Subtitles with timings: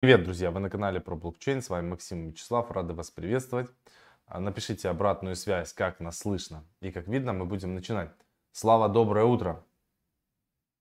[0.00, 0.50] Привет, друзья!
[0.50, 1.60] Вы на канале про блокчейн.
[1.60, 2.70] С вами Максим Вячеслав.
[2.70, 3.68] Рады вас приветствовать.
[4.24, 7.34] А, напишите обратную связь, как нас слышно и как видно.
[7.34, 8.08] Мы будем начинать.
[8.50, 9.62] Слава, доброе утро!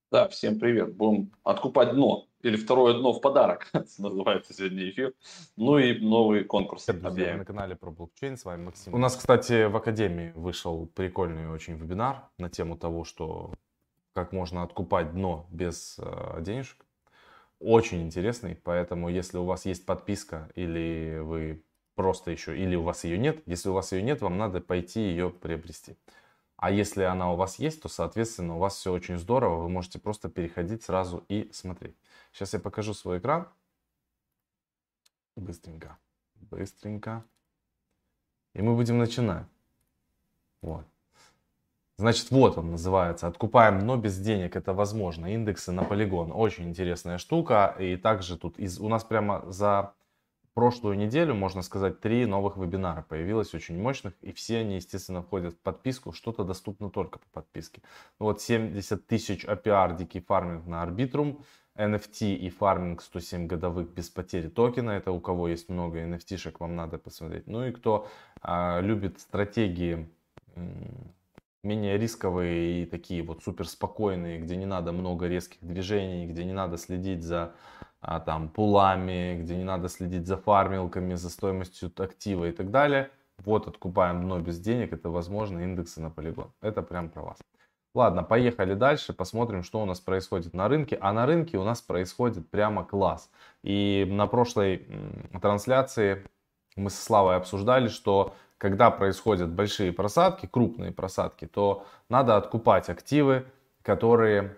[0.09, 0.95] Да, всем привет.
[0.95, 2.29] Будем откупать дно.
[2.43, 3.67] Или второе дно в подарок.
[3.73, 5.13] Называется сегодня эфир.
[5.57, 6.85] Ну и новый конкурс.
[6.85, 7.33] Привет, друзья!
[7.33, 8.37] Вы на канале про блокчейн.
[8.37, 8.93] С вами Максим.
[8.93, 13.53] У нас, кстати, в Академии вышел прикольный очень вебинар на тему того, что
[14.13, 16.85] как можно откупать дно без э, денежек
[17.59, 21.63] очень интересный, поэтому если у вас есть подписка или вы
[21.95, 25.01] просто еще, или у вас ее нет, если у вас ее нет, вам надо пойти
[25.01, 25.97] ее приобрести.
[26.55, 29.99] А если она у вас есть, то, соответственно, у вас все очень здорово, вы можете
[29.99, 31.95] просто переходить сразу и смотреть.
[32.31, 33.47] Сейчас я покажу свой экран.
[35.35, 35.97] Быстренько,
[36.35, 37.23] быстренько.
[38.53, 39.45] И мы будем начинать.
[40.61, 40.85] Вот.
[41.99, 43.27] Значит, вот он называется.
[43.27, 44.55] Откупаем, но без денег.
[44.55, 45.33] Это возможно.
[45.33, 46.31] Индексы на полигон.
[46.33, 47.75] Очень интересная штука.
[47.77, 49.91] И также тут из, у нас прямо за
[50.53, 54.13] прошлую неделю, можно сказать, три новых вебинара появилось очень мощных.
[54.21, 56.13] И все они, естественно, входят в подписку.
[56.13, 57.81] Что-то доступно только по подписке.
[58.17, 61.43] Ну вот 70 тысяч APR, дикий фарминг на Arbitrum.
[61.75, 64.91] NFT и фарминг 107 годовых без потери токена.
[64.91, 67.47] Это у кого есть много NFT-шек, вам надо посмотреть.
[67.47, 68.07] Ну и кто
[68.41, 70.07] а, любит стратегии
[71.63, 76.53] менее рисковые и такие вот супер спокойные, где не надо много резких движений, где не
[76.53, 77.53] надо следить за
[78.01, 83.11] а, там пулами, где не надо следить за фармилками, за стоимостью актива и так далее.
[83.37, 86.51] Вот откупаем дно без денег, это возможно индексы на полигон.
[86.61, 87.37] Это прям про вас.
[87.95, 90.97] Ладно, поехали дальше, посмотрим, что у нас происходит на рынке.
[91.01, 93.29] А на рынке у нас происходит прямо класс.
[93.63, 94.87] И на прошлой
[95.41, 96.23] трансляции
[96.75, 103.45] мы со Славой обсуждали, что когда происходят большие просадки, крупные просадки, то надо откупать активы,
[103.81, 104.57] которые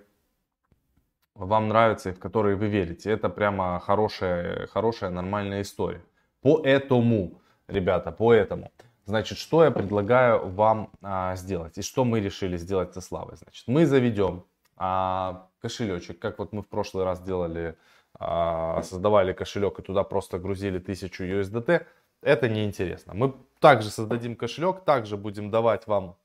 [1.36, 3.12] вам нравятся и в которые вы верите.
[3.12, 6.02] Это прямо хорошая, хорошая нормальная история.
[6.42, 8.72] Поэтому, ребята, поэтому.
[9.06, 11.78] Значит, что я предлагаю вам а, сделать?
[11.78, 13.36] И что мы решили сделать со Славой?
[13.38, 14.46] Значит, мы заведем
[14.78, 17.76] а, кошелечек, как вот мы в прошлый раз делали,
[18.16, 21.86] а, создавали кошелек и туда просто грузили 1000 USDT
[22.22, 23.14] это неинтересно.
[23.14, 26.18] Мы также создадим кошелек, также будем давать вам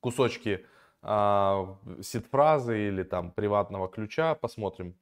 [0.00, 0.64] кусочки
[1.02, 4.94] э, сид-фразы или там приватного ключа, посмотрим.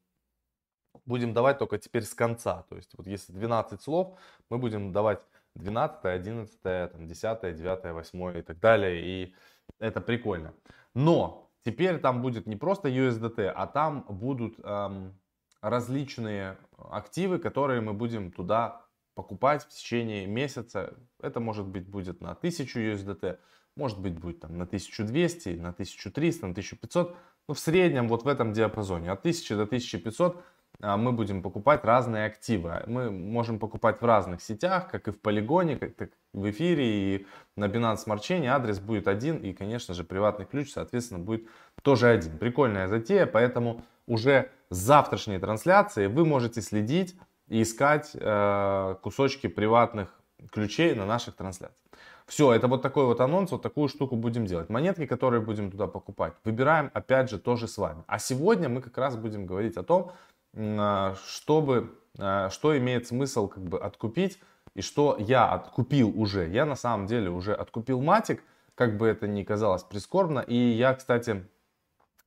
[1.06, 2.62] Будем давать только теперь с конца.
[2.68, 5.20] То есть вот если 12 слов, мы будем давать
[5.54, 9.02] 12, 11, там, 10, 9, 8 и так далее.
[9.04, 9.34] И
[9.78, 10.54] это прикольно.
[10.94, 15.18] Но теперь там будет не просто USDT, а там будут эм,
[15.60, 18.83] различные активы, которые мы будем туда
[19.14, 20.94] покупать в течение месяца.
[21.20, 23.38] Это может быть будет на 1000 USDT,
[23.76, 27.16] может быть будет там на 1200, на 1300, на 1500.
[27.48, 30.42] Но в среднем вот в этом диапазоне от 1000 до 1500
[30.80, 32.82] а, мы будем покупать разные активы.
[32.86, 37.26] Мы можем покупать в разных сетях, как и в полигоне, как и в эфире и
[37.56, 38.46] на Binance Smart Chain.
[38.46, 41.46] Адрес будет один и, конечно же, приватный ключ, соответственно, будет
[41.82, 42.38] тоже один.
[42.38, 47.16] Прикольная затея, поэтому уже с завтрашней трансляции вы можете следить
[47.48, 50.08] и искать э, кусочки приватных
[50.50, 51.78] ключей на наших трансляциях.
[52.26, 54.70] Все, это вот такой вот анонс, вот такую штуку будем делать.
[54.70, 58.02] Монетки, которые будем туда покупать, выбираем опять же тоже с вами.
[58.06, 60.12] А сегодня мы как раз будем говорить о том,
[60.54, 64.38] э, чтобы, э, что имеет смысл как бы откупить
[64.74, 66.48] и что я откупил уже.
[66.48, 68.42] Я на самом деле уже откупил матик,
[68.74, 70.40] как бы это ни казалось прискорбно.
[70.40, 71.46] И я, кстати,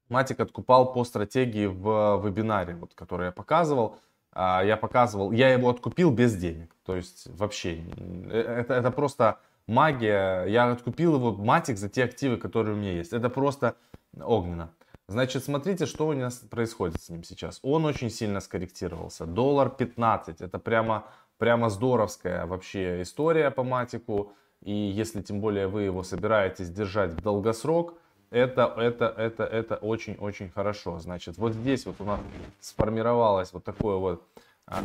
[0.09, 3.97] матик откупал по стратегии в вебинаре, вот, который я показывал.
[4.39, 6.71] А, я показывал, я его откупил без денег.
[6.85, 7.81] То есть вообще,
[8.29, 10.45] э, это, это просто магия.
[10.45, 13.13] Я откупил его матик за те активы, которые у меня есть.
[13.13, 13.73] Это просто
[14.21, 14.69] огненно.
[15.07, 17.59] Значит, смотрите, что у нас происходит с ним сейчас.
[17.63, 19.25] Он очень сильно скорректировался.
[19.25, 20.41] Доллар 15.
[20.41, 21.05] Это прямо,
[21.39, 24.33] прямо здоровская вообще история по матику.
[24.61, 27.95] И если тем более вы его собираетесь держать в долгосрок,
[28.29, 30.99] это, это, это, это очень-очень хорошо.
[30.99, 32.19] Значит, вот здесь вот у нас
[32.59, 34.23] сформировалось вот такое вот,
[34.65, 34.83] а,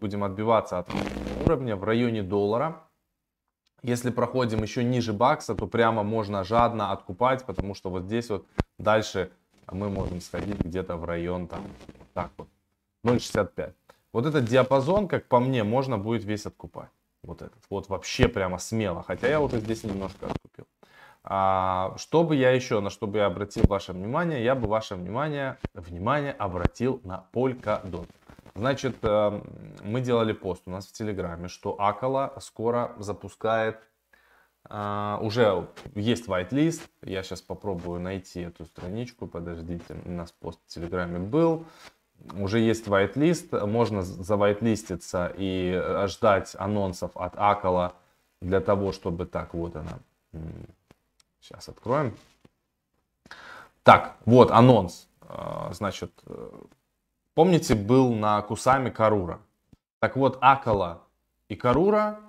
[0.00, 0.88] будем отбиваться от
[1.44, 2.82] уровня в районе доллара.
[3.82, 8.46] Если проходим еще ниже бакса, то прямо можно жадно откупать, потому что вот здесь вот
[8.78, 9.30] дальше
[9.70, 11.64] мы можем сходить где-то в район там,
[12.14, 12.48] так вот,
[13.04, 13.72] 0.65.
[14.12, 16.88] Вот этот диапазон, как по мне, можно будет весь откупать.
[17.22, 17.62] Вот этот.
[17.68, 19.02] Вот вообще прямо смело.
[19.02, 20.47] Хотя я уже здесь немножко откупил.
[21.24, 24.42] А, что бы я еще, на что бы я обратил ваше внимание?
[24.42, 28.08] Я бы ваше внимание, внимание обратил на Polkadot.
[28.54, 29.40] Значит, э,
[29.84, 33.78] мы делали пост у нас в Телеграме, что Акала скоро запускает,
[34.64, 40.74] а, уже есть whitelist, я сейчас попробую найти эту страничку, подождите, у нас пост в
[40.74, 41.64] Телеграме был,
[42.36, 47.94] уже есть whitelist, можно завайтлиститься и э, ждать анонсов от Акала
[48.40, 49.98] для того, чтобы так, вот она.
[51.48, 52.14] Сейчас откроем.
[53.82, 55.08] Так, вот анонс.
[55.22, 56.50] А, значит, э,
[57.32, 59.40] помните, был на Кусами Карура.
[59.98, 61.04] Так вот, Акала
[61.48, 62.20] и Карура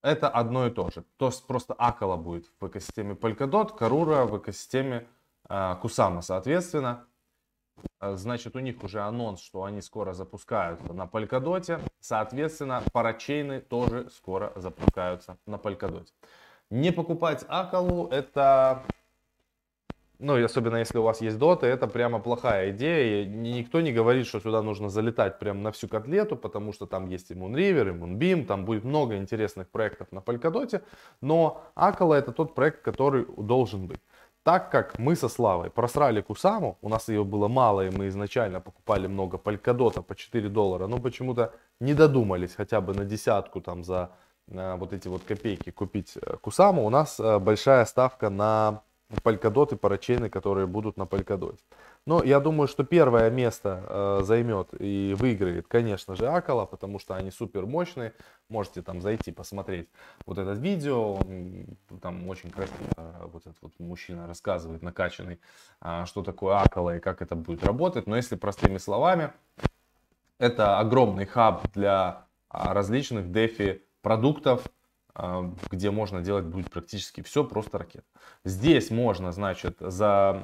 [0.00, 1.04] это одно и то же.
[1.16, 5.08] То есть просто Акала будет в экосистеме Polkadot, Карура в экосистеме
[5.48, 7.04] э, Кусама, соответственно.
[7.98, 11.80] Э, значит, у них уже анонс, что они скоро запускаются на Polkadot.
[11.98, 16.06] Соответственно, парачейны тоже скоро запускаются на Polkadot.
[16.72, 18.82] Не покупать Акалу это
[20.18, 23.24] ну, и особенно если у вас есть доты, это прямо плохая идея.
[23.24, 27.08] И никто не говорит, что сюда нужно залетать прям на всю котлету, потому что там
[27.08, 30.80] есть и Moonriver, и Moonbeam, там будет много интересных проектов на Polkadot.
[31.20, 34.00] Но Акала это тот проект, который должен быть.
[34.42, 38.60] Так как мы со Славой просрали Кусаму, у нас ее было мало, и мы изначально
[38.60, 43.84] покупали много Polkadot по 4 доллара, но почему-то не додумались хотя бы на десятку там
[43.84, 44.10] за
[44.52, 48.82] вот эти вот копейки купить э, Кусаму, у нас э, большая ставка на
[49.24, 51.58] Polkadot и парачейны, которые будут на Polkadot.
[52.06, 57.14] Но я думаю, что первое место э, займет и выиграет, конечно же, Акала, потому что
[57.14, 58.12] они супер мощные.
[58.48, 59.88] Можете там зайти посмотреть
[60.26, 61.18] вот это видео.
[62.00, 65.38] Там очень красиво вот этот вот мужчина рассказывает, накачанный,
[65.80, 68.06] э, что такое Акала и как это будет работать.
[68.06, 69.32] Но если простыми словами,
[70.38, 74.64] это огромный хаб для э, различных дефи продуктов,
[75.14, 78.04] а, где можно делать будет практически все, просто ракет.
[78.44, 80.42] Здесь можно, значит, за,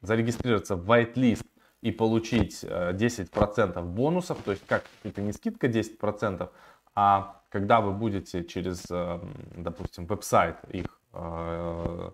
[0.00, 1.46] зарегистрироваться в whitelist
[1.82, 6.50] и получить 10% э, бонусов, то есть как это не скидка 10%,
[6.94, 9.20] а когда вы будете через, э,
[9.56, 12.10] допустим, веб-сайт их э,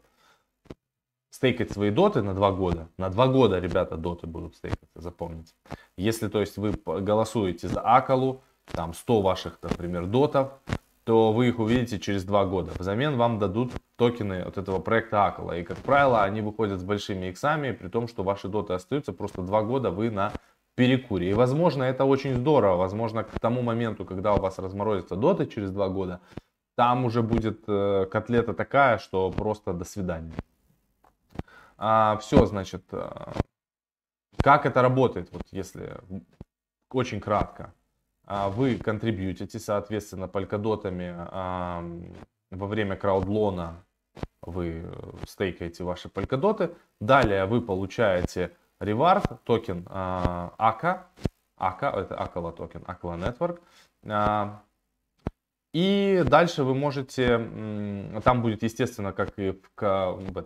[1.31, 2.89] стейкать свои доты на 2 года.
[2.99, 5.55] На 2 года, ребята, доты будут стейкать, запомните.
[5.97, 10.53] Если, то есть, вы голосуете за Акалу, там 100 ваших, например, дотов,
[11.05, 12.73] то вы их увидите через два года.
[12.79, 15.59] Взамен вам дадут токены от этого проекта Акала.
[15.59, 19.43] И, как правило, они выходят с большими иксами, при том, что ваши доты остаются просто
[19.43, 20.33] два года вы на
[20.75, 21.31] перекуре.
[21.31, 22.77] И, возможно, это очень здорово.
[22.77, 26.21] Возможно, к тому моменту, когда у вас разморозятся доты через два года,
[26.77, 30.33] там уже будет э, котлета такая, что просто до свидания.
[31.77, 33.33] А, все, значит, э,
[34.39, 35.97] как это работает, вот если
[36.91, 37.75] очень кратко.
[38.33, 41.17] А, вы контрибьютите, соответственно, полкадотами
[42.53, 43.85] во время краудлона
[44.43, 44.89] вы
[45.27, 46.71] стейкаете ваши полкадоты.
[47.01, 51.09] Далее вы получаете reward, токен ACA,
[51.57, 53.61] ACA, это Acala токен, Acala Network.
[54.07, 54.63] А,
[55.75, 57.37] и дальше вы можете,
[58.23, 60.45] там будет, естественно, как и в, в,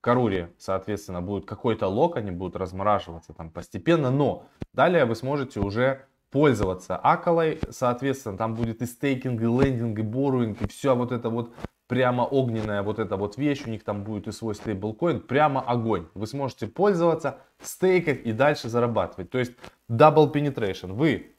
[0.00, 6.04] Каруре, соответственно, будет какой-то лог, они будут размораживаться там постепенно, но далее вы сможете уже
[6.34, 11.30] пользоваться Акалой, соответственно, там будет и стейкинг, и лендинг, и боруинг, и все вот это
[11.30, 11.54] вот
[11.86, 16.08] прямо огненная вот эта вот вещь, у них там будет и свой стейблкоин, прямо огонь.
[16.14, 19.30] Вы сможете пользоваться, стейкать и дальше зарабатывать.
[19.30, 19.52] То есть
[19.88, 20.94] double penetration.
[20.94, 21.36] Вы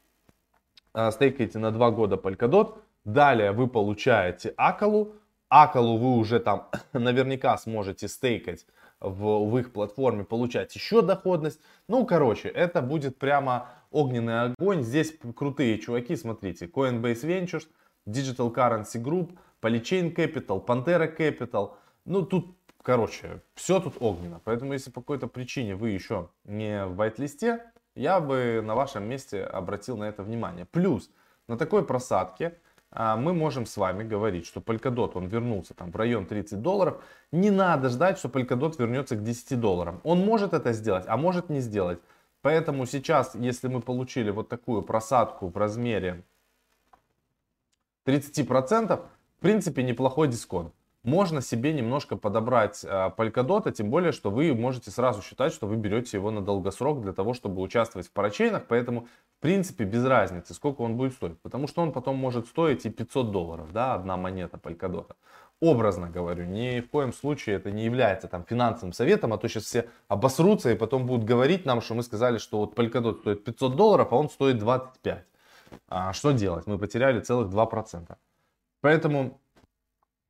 [0.94, 5.15] э, стейкаете на 2 года Polkadot, далее вы получаете Акалу,
[5.50, 8.65] Акалу вы уже там наверняка сможете стейкать
[9.10, 11.62] в, в их платформе, получать еще доходность.
[11.88, 14.84] Ну, короче, это будет прямо огненный огонь.
[14.84, 16.66] Здесь крутые чуваки, смотрите.
[16.66, 17.68] Coinbase Ventures,
[18.07, 21.74] Digital Currency Group, Polychain Capital, Pantera Capital.
[22.06, 24.42] Ну, тут, короче, все тут огненно.
[24.44, 27.64] Поэтому, если по какой-то причине вы еще не в вайт-листе,
[27.95, 30.66] я бы на вашем месте обратил на это внимание.
[30.66, 31.09] Плюс,
[31.47, 32.59] на такой просадке
[32.95, 37.04] мы можем с вами говорить, что Polkadot, он вернулся там в район 30 долларов.
[37.31, 39.99] Не надо ждать, что Polkadot вернется к 10 долларам.
[40.04, 41.99] Он может это сделать, а может не сделать.
[42.42, 46.23] Поэтому сейчас, если мы получили вот такую просадку в размере
[48.06, 49.02] 30%,
[49.37, 50.73] в принципе неплохой дисконт.
[51.04, 55.75] Можно себе немножко подобрать э, Polkadot, тем более, что вы можете сразу считать, что вы
[55.75, 58.66] берете его на долгосрок для того, чтобы участвовать в парачейнах.
[58.68, 59.07] Поэтому,
[59.45, 61.40] принципе, без разницы, сколько он будет стоить.
[61.42, 65.11] Потому что он потом может стоить и 500 долларов, да, одна монета Polkadot
[65.61, 69.64] образно говорю, ни в коем случае это не является там финансовым советом, а то сейчас
[69.64, 73.75] все обосрутся и потом будут говорить нам, что мы сказали, что вот Polkadot стоит 500
[73.75, 75.25] долларов, а он стоит 25.
[75.87, 76.68] А что делать?
[76.68, 78.16] Мы потеряли целых 2%.
[78.81, 79.40] Поэтому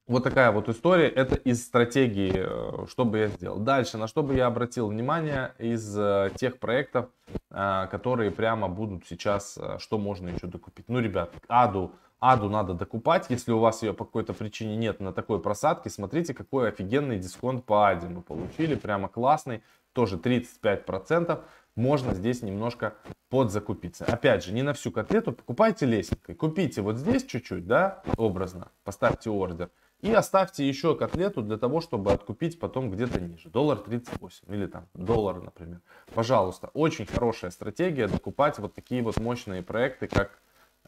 [0.07, 1.07] вот такая вот история.
[1.07, 3.57] Это из стратегии, э, что бы я сделал.
[3.57, 7.09] Дальше, на что бы я обратил внимание из э, тех проектов,
[7.49, 10.89] э, которые прямо будут сейчас, что можно еще докупить.
[10.89, 15.11] Ну, ребят, Аду Аду надо докупать, если у вас ее по какой-то причине нет на
[15.11, 19.61] такой просадке, смотрите, какой офигенный дисконт по Аде мы получили, прямо классный,
[19.93, 21.39] тоже 35%.
[21.75, 22.93] можно здесь немножко
[23.29, 24.05] подзакупиться.
[24.05, 26.35] Опять же, не на всю котлету, покупайте лесенкой.
[26.35, 29.69] Купите вот здесь чуть-чуть, да, образно, поставьте ордер.
[30.01, 33.49] И оставьте еще котлету для того, чтобы откупить потом где-то ниже.
[33.49, 35.81] Доллар 38 или там доллар, например.
[36.13, 40.39] Пожалуйста, очень хорошая стратегия докупать вот такие вот мощные проекты, как...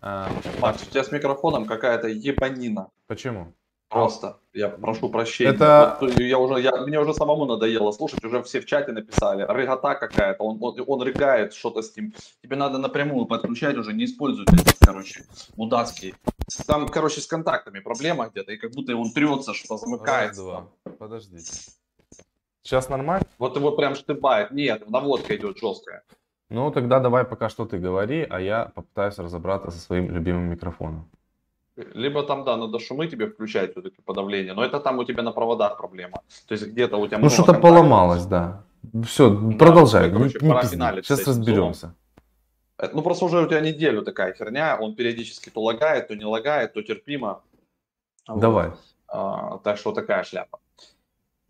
[0.01, 0.27] Э,
[0.59, 2.89] Макс, у тебя с микрофоном какая-то ебанина.
[3.07, 3.53] Почему?
[3.89, 5.51] Просто, я прошу прощения.
[5.51, 5.97] Это...
[6.17, 9.43] Я уже, я, мне уже самому надоело слушать, уже все в чате написали.
[9.43, 12.13] Рыгота какая-то, он, он, он рыгает что-то с ним.
[12.43, 15.23] Тебе надо напрямую подключать уже, не используй эти, короче,
[15.55, 16.15] мудацкие.
[16.65, 20.41] Там, короче, с контактами проблема где-то, и как будто он трется, что замыкается.
[20.41, 20.93] Раз, два.
[20.97, 21.71] Подождите.
[22.63, 23.25] Сейчас нормально?
[23.37, 24.51] Вот его прям штыбает.
[24.51, 26.03] Нет, наводка идет жесткая.
[26.49, 31.09] Ну, тогда давай пока что ты говори, а я попытаюсь разобраться со своим любимым микрофоном.
[31.93, 35.31] Либо там, да, надо шумы тебе включать, все-таки подавление, но это там у тебя на
[35.31, 36.21] проводах проблема.
[36.47, 38.63] То есть где-то у тебя Ну, что-то поломалось, да.
[39.05, 40.11] Все, да, продолжай.
[40.11, 41.93] Короче, не, не Сейчас разберемся.
[42.79, 42.93] Зумом.
[42.93, 46.73] Ну, просто уже у тебя неделю такая херня, он периодически то лагает, то не лагает,
[46.73, 47.41] то терпимо.
[48.27, 48.69] Давай.
[48.69, 48.79] Вот.
[49.07, 50.59] А, так что такая шляпа.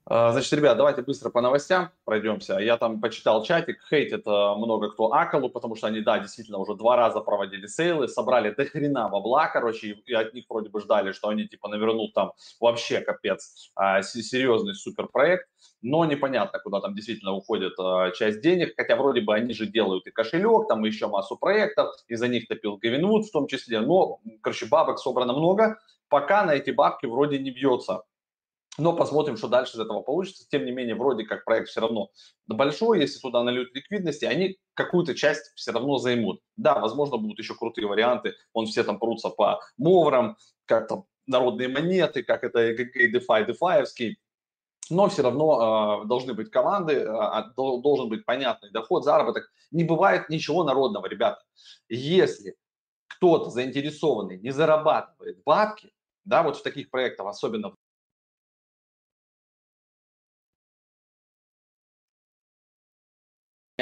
[0.10, 2.60] А, значит, ребят, давайте быстро по новостям пройдемся.
[2.60, 6.96] Я там почитал чатик, хейтит много кто Акалу, потому что они, да, действительно уже два
[6.96, 11.28] раза проводили сейлы, собрали до хрена бабла, короче, и от них вроде бы ждали, что
[11.28, 15.46] они типа навернут там вообще капец а, серьезный суперпроект,
[15.82, 20.08] но непонятно, куда там действительно уходит а, часть денег, хотя вроде бы они же делают
[20.08, 24.68] и кошелек, там еще массу проектов, из-за них топил Гавинвуд в том числе, но, короче,
[24.68, 28.04] бабок собрано много, пока на эти бабки вроде не бьется
[28.78, 30.48] но посмотрим, что дальше из этого получится.
[30.50, 32.10] Тем не менее, вроде как проект все равно
[32.48, 36.42] большой, если туда нальют ликвидности, они какую-то часть все равно займут.
[36.56, 41.68] Да, возможно, будут еще крутые варианты, он все там прутся по моврам, как там народные
[41.68, 43.86] монеты, как это DeFi, DeFi,
[44.90, 49.52] но все равно э, должны быть команды, э, должен быть понятный доход, заработок.
[49.72, 51.44] Не бывает ничего народного, ребята.
[51.90, 52.56] Если
[53.08, 55.92] кто-то заинтересованный не зарабатывает бабки,
[56.24, 57.74] да, вот в таких проектах, особенно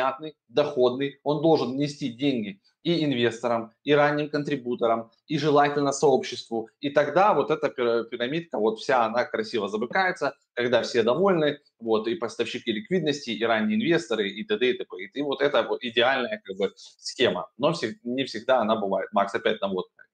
[0.06, 6.70] понятный, доходный, он должен нести деньги и инвесторам, и ранним контрибуторам, и желательно сообществу.
[6.80, 12.16] И тогда вот эта пирамидка, вот вся она красиво замыкается, когда все довольны, вот, и
[12.16, 14.70] поставщики ликвидности, и ранние инвесторы, и т.д.
[14.70, 14.98] и т.п.
[15.14, 17.50] И вот это вот идеальная как бы схема.
[17.58, 19.10] Но не всегда она бывает.
[19.14, 20.06] Макс опять наводка.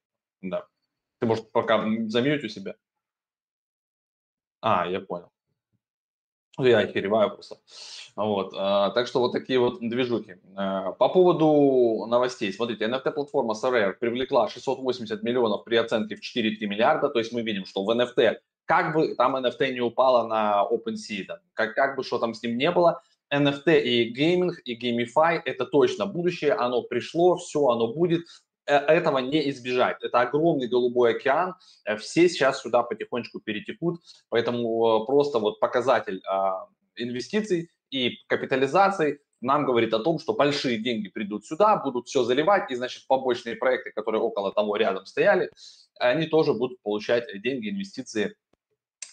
[0.41, 0.65] Да.
[1.19, 2.75] Ты, может, пока замьють у себя?
[4.61, 5.30] А, я понял.
[6.57, 7.57] Ну, я охереваю просто.
[8.15, 10.35] Вот, а, так что вот такие вот движухи.
[10.55, 12.51] А, по поводу новостей.
[12.51, 17.09] Смотрите, NFT-платформа SRR привлекла 680 миллионов при оценке в 4,3 миллиарда.
[17.09, 21.25] То есть мы видим, что в NFT, как бы там NFT не упало на OpenSea,
[21.27, 23.01] да, как, как бы что там с ним не было,
[23.33, 28.25] NFT и гейминг, и GameFi– это точно будущее, оно пришло, все, оно будет.
[28.67, 29.97] Э, этого не избежать.
[30.03, 36.67] Это огромный голубой океан, э, все сейчас сюда потихонечку перетекут, поэтому просто вот показатель а,
[36.95, 42.69] инвестиций и капитализации нам говорит о том, что большие деньги придут сюда, будут все заливать,
[42.69, 45.49] и, значит, побочные проекты, которые около того рядом стояли,
[45.99, 48.35] они тоже будут получать деньги, инвестиции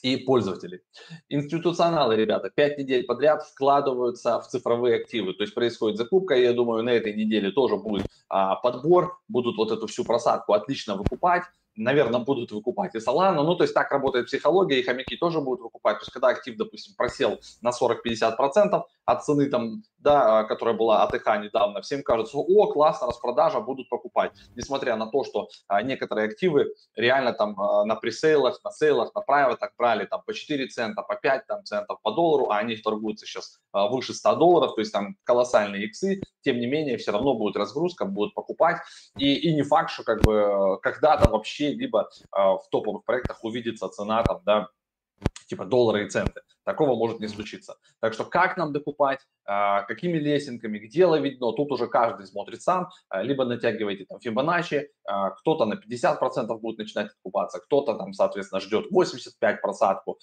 [0.02, 0.80] и пользователей.
[1.28, 6.52] Институционалы, ребята, 5 недель подряд вкладываются в цифровые активы, то есть происходит закупка, и я
[6.52, 11.44] думаю, на этой неделе тоже будет а, подбор, будут вот эту всю просадку отлично выкупать,
[11.78, 13.42] наверное, будут выкупать и Solana.
[13.42, 15.98] Ну, то есть так работает психология, и хомяки тоже будут выкупать.
[15.98, 21.26] То есть когда актив, допустим, просел на 40-50% от цены, там, да, которая была АТХ
[21.40, 24.32] недавно, всем кажется, о, классно, распродажа, будут покупать.
[24.54, 29.56] Несмотря на то, что а, некоторые активы реально там а, на пресейлах, на сейлах, на
[29.56, 33.26] так брали там по 4 цента, по 5 там, центов по доллару, а они торгуются
[33.26, 37.34] сейчас а, выше 100 долларов, то есть там колоссальные иксы, тем не менее, все равно
[37.34, 38.78] будет разгрузка, будут покупать.
[39.16, 43.88] И, и не факт, что как бы когда-то вообще либо а, в топовых проектах увидится
[43.88, 44.68] цена там, да,
[45.48, 46.42] типа доллары и центы.
[46.64, 47.76] Такого может не случиться.
[48.00, 52.60] Так что как нам докупать, а, какими лесенками, где ловить дно, тут уже каждый смотрит
[52.60, 52.90] сам.
[53.08, 58.60] А, либо натягивайте там Фибоначчи, а, кто-то на 50% будет начинать откупаться, кто-то там, соответственно,
[58.60, 60.18] ждет 85 просадку.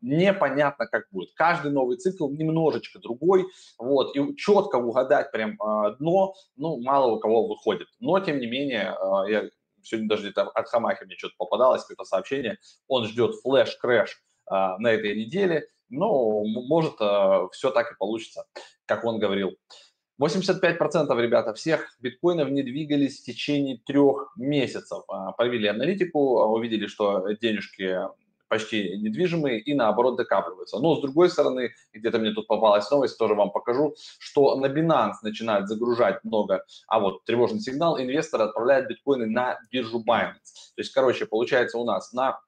[0.00, 1.30] Непонятно, как будет.
[1.34, 3.46] Каждый новый цикл немножечко другой.
[3.78, 5.56] Вот, и четко угадать прям
[5.98, 7.86] дно, ну, мало у кого выходит.
[8.00, 8.96] Но, тем не менее,
[9.28, 9.48] я
[9.86, 12.58] сегодня даже где-то от Хамахи мне что-то попадалось, какое-то сообщение,
[12.88, 14.10] он ждет flash crash
[14.50, 18.46] на этой неделе, но может э, все так и получится,
[18.86, 19.56] как он говорил.
[20.20, 25.04] 85% ребята всех биткоинов не двигались в течение трех месяцев.
[25.08, 27.98] А, провели аналитику, увидели, что денежки
[28.48, 30.78] почти недвижимые и наоборот докапливаются.
[30.78, 35.16] Но с другой стороны, где-то мне тут попалась новость, тоже вам покажу, что на Binance
[35.22, 40.72] начинают загружать много, а вот тревожный сигнал, инвесторы отправляют биткоины на биржу Binance.
[40.76, 42.38] То есть, короче, получается у нас на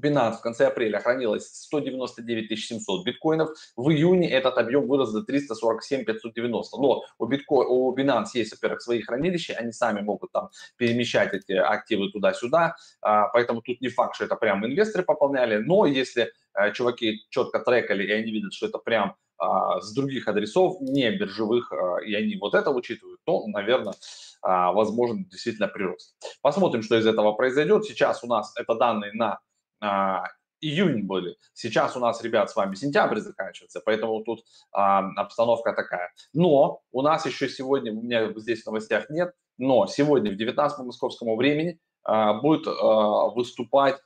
[0.00, 3.50] Binance в конце апреля хранилось 199 700 биткоинов.
[3.76, 6.76] В июне этот объем вырос до 347 590.
[6.78, 7.52] Но у, битко...
[7.52, 13.28] у Binance есть, во-первых, свои хранилища, они сами могут там перемещать эти активы туда-сюда, а,
[13.28, 18.04] поэтому тут не факт, что это прям инвесторы пополняли, но если а, чуваки четко трекали,
[18.06, 21.72] и они видят, что это прям а, с других адресов, не биржевых,
[22.06, 23.94] и они вот это учитывают, то, наверное,
[24.42, 26.14] возможен действительно прирост.
[26.40, 27.84] Посмотрим, что из этого произойдет.
[27.84, 29.38] Сейчас у нас это данные на
[29.80, 30.24] а,
[30.60, 31.36] июнь были.
[31.54, 36.12] Сейчас у нас, ребят, с вами сентябрь заканчивается, поэтому тут а, обстановка такая.
[36.32, 40.86] Но у нас еще сегодня, у меня здесь в новостях нет, но сегодня в 19
[40.86, 43.98] московскому времени а, будет а, выступать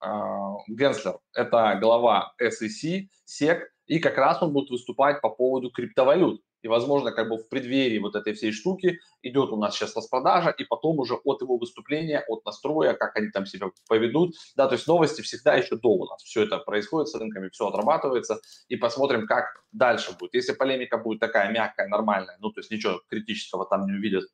[0.00, 1.18] а, Генслер.
[1.34, 6.42] Это глава SEC, SEC, и как раз он будет выступать по поводу криптовалют.
[6.62, 10.50] И, возможно, как бы в преддверии вот этой всей штуки идет у нас сейчас распродажа,
[10.50, 14.34] и потом уже от его выступления, от настроя, как они там себя поведут.
[14.56, 16.22] Да, то есть новости всегда еще до у нас.
[16.22, 18.40] Все это происходит с рынками, все отрабатывается.
[18.68, 20.34] И посмотрим, как дальше будет.
[20.34, 24.24] Если полемика будет такая мягкая, нормальная, ну, то есть ничего критического там не увидят,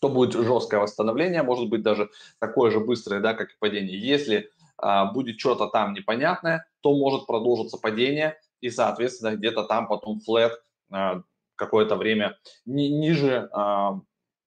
[0.00, 3.96] то будет жесткое восстановление, может быть даже такое же быстрое, да, как и падение.
[3.96, 10.18] Если а, будет что-то там непонятное, то может продолжиться падение, и, соответственно, где-то там потом
[10.18, 11.22] флет а,
[11.56, 13.48] какое-то время ни, ниже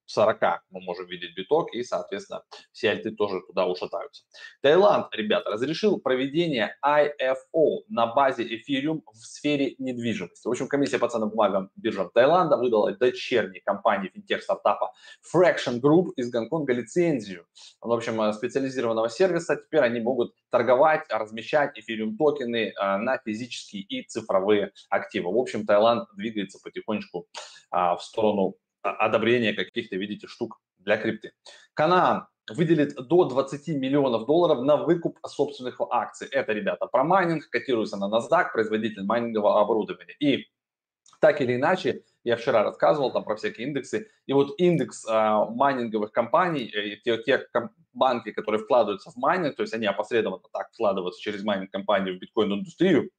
[0.06, 4.24] 40 мы можем видеть биток, и, соответственно, все альты тоже туда ушатаются.
[4.62, 10.48] Таиланд, ребята, разрешил проведение IFO на базе Ethereum в сфере недвижимости.
[10.48, 14.94] В общем, комиссия по ценным бумагам биржам Таиланда выдала дочерней компании финтех-стартапа
[15.34, 17.46] Fraction Group из Гонконга лицензию.
[17.82, 19.56] В общем, э, специализированного сервиса.
[19.56, 25.32] Теперь они могут торговать, размещать Ethereum токены э, на физические и цифровые активы.
[25.32, 27.28] В общем, Таиланд двигается потихонечку
[27.72, 28.56] а, в сторону
[28.92, 31.34] одобрения каких-то, видите, штук для крипты.
[31.74, 36.28] Canaan выделит до 20 миллионов долларов на выкуп собственных акций.
[36.28, 40.16] Это, ребята, про майнинг, котируется на NASDAQ, производитель майнингового оборудования.
[40.20, 40.48] И
[41.20, 45.12] так или иначе, я вчера рассказывал там про всякие индексы, и вот индекс э,
[45.50, 47.48] майнинговых компаний, э, те, те
[47.94, 53.10] банки, которые вкладываются в майнинг, то есть они опосредованно так вкладываются через майнинг-компанию в биткоин-индустрию,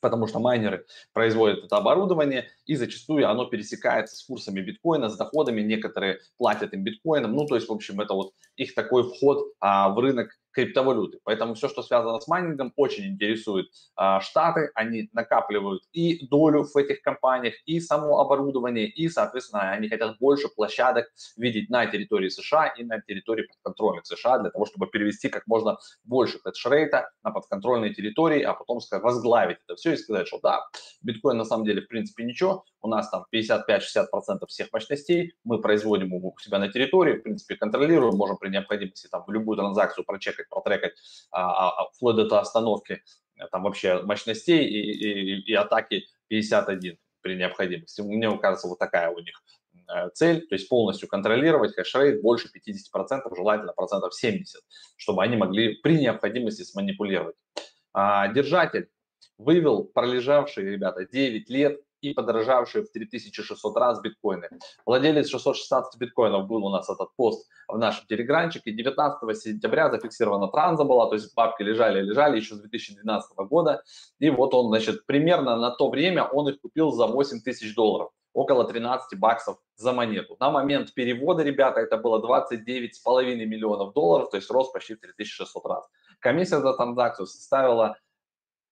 [0.00, 5.60] потому что майнеры производят это оборудование, и зачастую оно пересекается с курсами биткоина, с доходами,
[5.60, 9.90] некоторые платят им биткоином, ну, то есть, в общем, это вот их такой вход а,
[9.90, 11.18] в рынок криптовалюты.
[11.24, 14.70] Поэтому все, что связано с майнингом, очень интересует а, Штаты.
[14.74, 20.48] Они накапливают и долю в этих компаниях, и само оборудование, и, соответственно, они хотят больше
[20.48, 25.46] площадок видеть на территории США и на территории подконтрольных США для того, чтобы перевести как
[25.46, 30.40] можно больше хедж-рейта на подконтрольные территории, а потом сказать, возглавить это все и сказать, что
[30.42, 30.60] да,
[31.02, 36.12] биткоин на самом деле в принципе ничего, у нас там 55-60% всех мощностей, мы производим
[36.14, 40.80] у себя на территории, в принципе, контролируем, можем при необходимости там любую транзакцию прочекать протрекать,
[40.80, 40.94] протрекать
[41.30, 43.02] а, а, а, вплоть до остановки
[43.36, 48.00] э, там вообще мощностей и, и, и атаки 51 при необходимости.
[48.00, 49.42] Мне кажется, вот такая у них
[49.88, 54.60] э, цель, то есть полностью контролировать хешрейт больше 50%, желательно процентов 70,
[54.96, 57.36] чтобы они могли при необходимости сманипулировать.
[57.92, 58.88] А, держатель
[59.38, 64.48] вывел пролежавшие, ребята, 9 лет и подорожавшие в 3600 раз биткоины.
[64.86, 68.72] Владелец 616 биткоинов был у нас этот пост в нашем телегранчике.
[68.72, 73.82] 19 сентября зафиксирована транза была, то есть бабки лежали, лежали еще с 2012 года.
[74.18, 78.10] И вот он, значит, примерно на то время он их купил за 8 тысяч долларов
[78.32, 80.36] около 13 баксов за монету.
[80.40, 85.66] На момент перевода, ребята, это было 29,5 миллионов долларов, то есть рост почти в 3600
[85.66, 85.88] раз.
[86.20, 87.96] Комиссия за транзакцию составила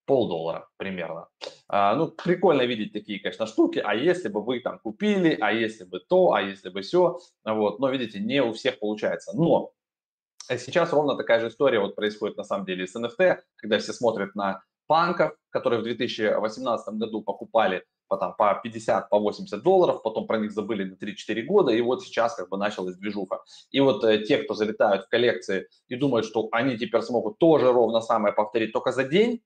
[0.09, 1.29] полдоллара примерно.
[1.69, 5.85] А, ну, прикольно видеть такие, конечно, штуки, а если бы вы там купили, а если
[5.85, 9.33] бы то, а если бы все, вот, но видите, не у всех получается.
[9.37, 9.73] Но
[10.49, 14.35] сейчас ровно такая же история вот происходит на самом деле с NFT, когда все смотрят
[14.35, 20.27] на панков, которые в 2018 году покупали по, там, по 50, по 80 долларов, потом
[20.27, 23.43] про них забыли на 3-4 года, и вот сейчас как бы началась движуха.
[23.71, 27.71] И вот э, те, кто залетают в коллекции и думают, что они теперь смогут тоже
[27.71, 29.43] ровно самое повторить только за день,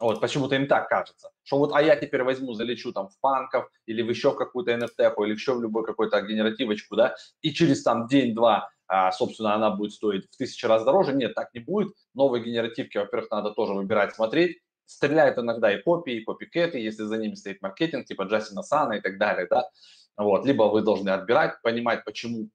[0.00, 3.70] вот, почему-то им так кажется, что вот, а я теперь возьму, залечу там в панков
[3.86, 8.06] или в еще какую-то NFT, или еще в любой какой-то генеративочку, да, и через там
[8.06, 11.14] день-два, а, собственно, она будет стоить в тысячу раз дороже.
[11.14, 11.94] Нет, так не будет.
[12.12, 14.58] Новые генеративки, во-первых, надо тоже выбирать, смотреть.
[14.84, 19.00] Стреляют иногда и копии, и копикеты, если за ними стоит маркетинг, типа Джастина Сана и
[19.00, 19.68] так далее, да.
[20.16, 22.50] Вот, либо вы должны отбирать, понимать, почему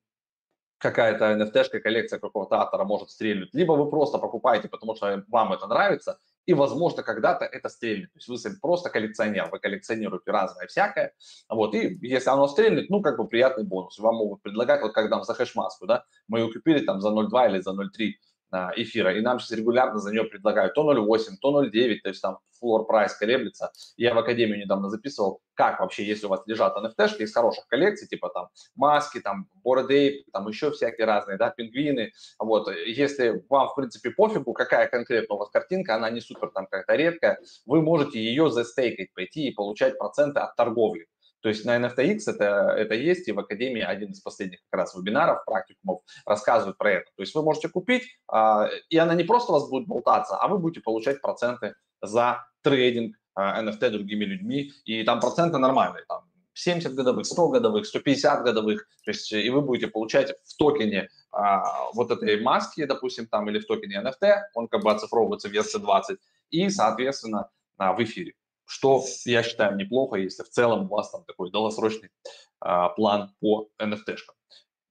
[0.78, 5.68] какая-то NFT-шка, коллекция какого-то автора может стрельнуть, либо вы просто покупаете, потому что вам это
[5.68, 6.20] нравится,
[6.50, 8.12] и, возможно, когда-то это стрельнет.
[8.12, 11.14] То есть вы просто коллекционер, вы коллекционируете разное всякое,
[11.48, 14.00] вот, и если оно стрельнет, ну, как бы приятный бонус.
[14.00, 17.60] Вам могут предлагать, вот когда за хэшмаску, да, мы ее купили там за 0,2 или
[17.60, 18.39] за 0,3 а,
[18.76, 22.40] эфира, и нам сейчас регулярно за нее предлагают то 0,8, то 0,9, то есть там
[22.60, 23.72] флор прайс колеблется.
[23.98, 28.08] Я в Академию недавно записывал, как вообще, если у вас лежат NFT-шки из хороших коллекций,
[28.08, 33.76] типа там маски, там Bored там еще всякие разные, да, пингвины, вот, если вам, в
[33.76, 38.20] принципе, пофигу, какая конкретно у вас картинка, она не супер там какая-то редкая, вы можете
[38.20, 41.08] ее застейкать, пойти и получать проценты от торговли.
[41.42, 44.96] То есть на NFTX это, это есть, и в Академии один из последних как раз
[44.96, 47.12] вебинаров, практикумов рассказывает про это.
[47.16, 50.48] То есть вы можете купить, а, и она не просто у вас будет болтаться, а
[50.48, 56.24] вы будете получать проценты за трейдинг а, NFT другими людьми, и там проценты нормальные, там
[56.54, 61.90] 70 годовых, 100 годовых, 150 годовых, то есть и вы будете получать в токене а,
[61.94, 66.18] вот этой маски, допустим, там, или в токене NFT, он как бы оцифровывается в ERC20,
[66.50, 68.34] и, соответственно, а, в эфире
[68.70, 72.12] что я считаю неплохо, если в целом у вас там такой долгосрочный
[72.60, 74.36] а, план по NFT-шкам.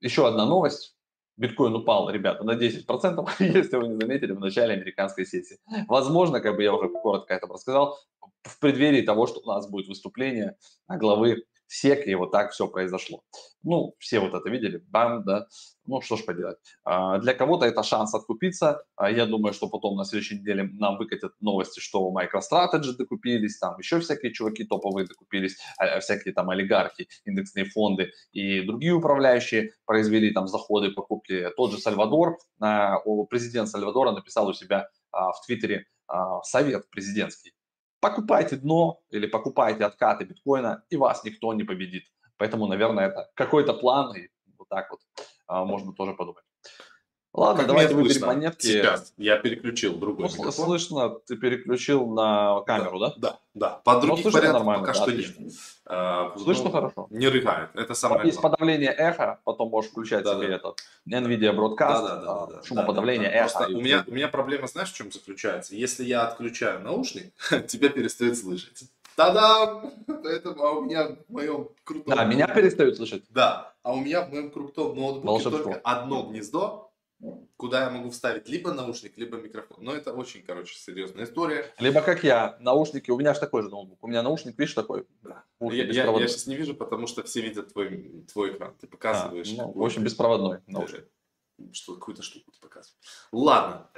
[0.00, 0.96] Еще одна новость.
[1.36, 5.60] Биткоин упал, ребята, на 10%, если вы не заметили, в начале американской сессии.
[5.86, 7.96] Возможно, как бы я уже коротко это рассказал,
[8.42, 10.56] в преддверии того, что у нас будет выступление
[10.88, 13.22] главы сек, и вот так все произошло.
[13.62, 15.46] Ну, все вот это видели, бам, да,
[15.84, 16.58] ну, что ж поделать.
[16.84, 18.82] А, для кого-то это шанс откупиться.
[18.96, 23.78] А, я думаю, что потом на следующей неделе нам выкатят новости, что MicroStrategy докупились, там
[23.78, 30.32] еще всякие чуваки топовые докупились, а, всякие там олигархи, индексные фонды и другие управляющие произвели
[30.32, 31.50] там заходы, покупки.
[31.56, 32.38] Тот же Сальвадор,
[33.30, 35.86] президент Сальвадора написал у себя в Твиттере
[36.42, 37.52] совет президентский
[38.00, 42.04] покупайте дно или покупайте откаты биткоина, и вас никто не победит.
[42.36, 45.00] Поэтому, наверное, это какой-то план, и вот так вот
[45.46, 46.44] а, можно тоже подумать.
[47.38, 48.66] Ладно, как давайте выберем монетки.
[48.66, 53.14] Сейчас я переключил другой ну, Слышно, ты переключил на камеру, да?
[53.16, 53.80] Да, да.
[53.84, 55.36] По ну, другим ну, порядкам пока да, что нет.
[55.86, 57.06] А, слышно ну, хорошо?
[57.10, 60.54] Не рыгает, это самое Есть подавление эха, потом можешь включать да, себе да.
[60.56, 63.72] этот NVIDIA Broadcast, да, да, да, да, шумоподавление да, да, эхо.
[63.72, 65.76] У меня, у меня проблема, знаешь, в чем заключается?
[65.76, 67.32] Если я отключаю наушник,
[67.68, 68.82] тебя перестает слышать.
[69.14, 69.92] Та-дам!
[70.22, 72.16] Поэтому а у меня в моем крутом...
[72.16, 73.24] Да, меня перестают слышать.
[73.30, 75.58] Да, а у меня в моем крутом ноутбуке Волшебство.
[75.58, 76.87] только одно гнездо,
[77.58, 79.78] куда я могу вставить либо наушник, либо микрофон.
[79.80, 81.66] Но это очень, короче, серьезная история.
[81.80, 83.98] Либо как я, наушники, у меня же такой же ноутбук.
[84.00, 85.04] У меня наушник, видишь, такой.
[85.22, 85.42] Да.
[85.60, 88.74] Я, я, я сейчас не вижу, потому что все видят твой, твой экран.
[88.80, 89.52] Ты показываешь.
[89.58, 91.08] А, ну, в общем, беспроводной наушник.
[91.72, 92.96] Что, какую-то штуку ты показываешь.
[93.32, 93.90] Ладно.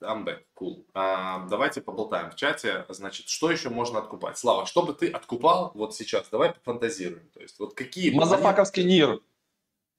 [0.00, 0.40] I'm back.
[0.56, 0.84] Cool.
[0.94, 2.84] А, давайте поболтаем в чате.
[2.90, 4.38] Значит, что еще можно откупать?
[4.38, 6.28] Слава, что бы ты откупал вот сейчас?
[6.30, 7.28] Давай пофантазируем.
[7.30, 8.14] То есть, вот какие...
[8.14, 9.20] Мазафаковский НИР.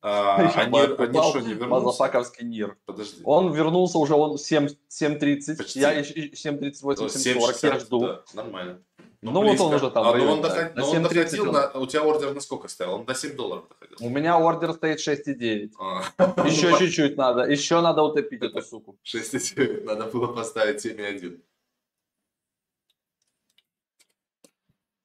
[0.08, 1.68] А, они, они что, не вернулся?
[1.68, 2.78] Мазафаковский НИР.
[2.86, 3.22] Подожди.
[3.24, 5.80] Он вернулся уже, он 7.30, Почти.
[5.80, 8.00] я 7.38, 7.40, я жду.
[8.02, 8.84] Да, нормально.
[9.24, 10.06] Ну, ну вот он уже там.
[10.08, 10.76] А, но он, доход...
[10.76, 11.72] но он доходил, на...
[11.72, 12.94] у тебя ордер на сколько стоял?
[12.94, 13.98] Он до 7 долларов доходил.
[14.00, 15.72] У меня ордер стоит 6,9.
[15.80, 16.04] А.
[16.46, 19.00] Еще чуть-чуть надо, еще надо утопить эту суку.
[19.04, 21.40] 6,9, надо было поставить 7,1.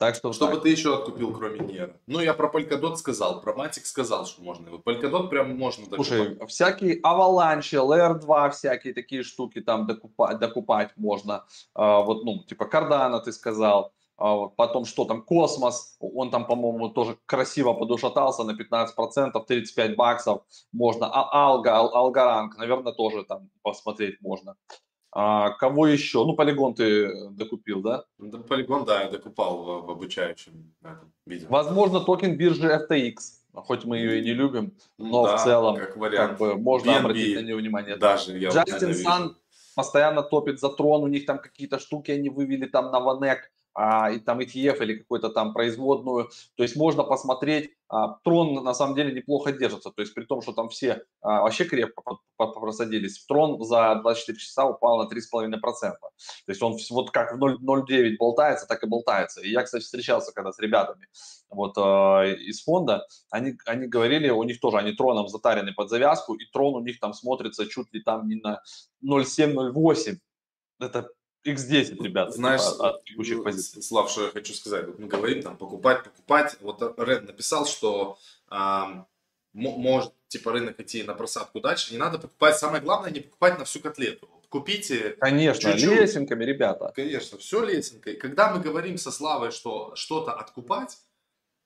[0.01, 0.63] Так что что так.
[0.63, 1.95] ты еще откупил, кроме Нера?
[2.07, 4.69] Ну, я про Polkadot сказал, про Matic сказал, что можно.
[4.69, 6.07] Polkadot прям можно докупать.
[6.07, 11.45] Слушай, всякие аваланчи, LR2, всякие такие штуки там докупать, докупать можно.
[11.75, 13.93] А, вот, ну, типа Cardano ты сказал.
[14.17, 19.97] А, вот, потом что там, Космос, он там, по-моему, тоже красиво подушатался на 15%, 35
[19.97, 20.41] баксов
[20.73, 21.11] можно.
[21.13, 24.57] А Алга, Ал, Алгаранг, наверное, тоже там посмотреть можно.
[25.13, 26.25] А кого еще?
[26.25, 28.05] Ну, полигон ты докупил, да?
[28.19, 30.73] Ну, полигон, да, я докупал в, в обучающем
[31.27, 31.49] видео.
[31.51, 33.15] Возможно, токен биржи FTX.
[33.53, 36.31] Хоть мы ее и не любим, но да, в целом как, вариант.
[36.31, 37.97] как бы можно BNB обратить на нее внимание.
[37.97, 39.37] Даже я Джастин Сан
[39.75, 44.11] постоянно топит за трон, у них там какие-то штуки они вывели там на Ванек а,
[44.11, 46.31] и там ETF или какую-то там производную.
[46.57, 50.43] То есть можно посмотреть, а, Трон на самом деле неплохо держится, то есть при том,
[50.43, 55.61] что там все а, вообще крепко просадились, Трон за 24 часа упал на 3,5%.
[55.61, 56.11] То
[56.47, 59.41] есть он вот как в 0,09 болтается, так и болтается.
[59.41, 61.07] И я, кстати, встречался когда с ребятами
[61.49, 66.35] вот э, из фонда, они, они говорили, у них тоже, они Троном затарены под завязку,
[66.35, 68.63] и Трон у них там смотрится чуть ли там не на
[69.05, 70.17] 0,7-0,8.
[70.79, 71.11] Это
[71.45, 73.83] X10, ребят, знаешь, от текущих позиций.
[73.83, 74.87] Слав, что я хочу сказать.
[74.87, 76.57] Вот мы говорим там покупать, покупать.
[76.61, 79.07] Вот Ред написал, что а,
[79.53, 81.93] может типа рынок идти на просадку дальше.
[81.93, 82.59] Не надо покупать.
[82.59, 84.29] Самое главное, не покупать на всю котлету.
[84.49, 85.17] Купите.
[85.21, 86.01] Конечно, чуть-чуть.
[86.01, 86.93] лесенками, ребята.
[86.95, 88.17] Конечно, все лесенкой.
[88.17, 90.99] Когда мы говорим со Славой, что что-то откупать,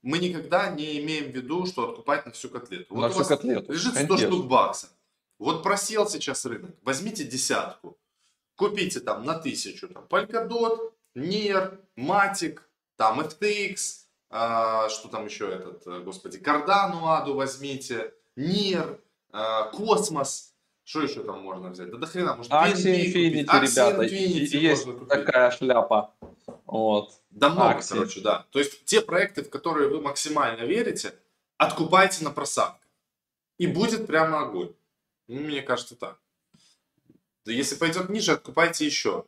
[0.02, 2.94] мы никогда не имеем в виду, что откупать на всю котлету.
[2.94, 3.72] На Вот у всю котлету.
[3.72, 4.28] лежит 100 Конечно.
[4.28, 4.90] штук баксов.
[5.38, 6.76] Вот просел сейчас рынок.
[6.82, 7.98] Возьмите десятку.
[8.56, 9.88] Купите там на тысячу.
[9.88, 12.60] Там, Polkadot, NIR, Matic,
[12.96, 13.76] там FTX,
[14.30, 19.00] а, что там еще этот, э, господи, Cardano Аду возьмите, NIR,
[19.32, 20.54] а, Космос.
[20.84, 21.90] Что еще там можно взять?
[21.90, 23.06] Да до хрена, может Axie.
[23.06, 25.08] Infinity, Axie ребята, Infinity есть можно купить.
[25.24, 26.14] такая шляпа.
[26.66, 27.12] Вот.
[27.30, 27.94] Да много, Акции.
[27.94, 28.46] короче, да.
[28.50, 31.14] То есть те проекты, в которые вы максимально верите,
[31.56, 32.80] откупайте на просадках.
[33.58, 34.74] И будет прямо огонь.
[35.26, 36.18] Ну, мне кажется так.
[37.44, 39.26] Да если пойдет ниже, откупайте еще.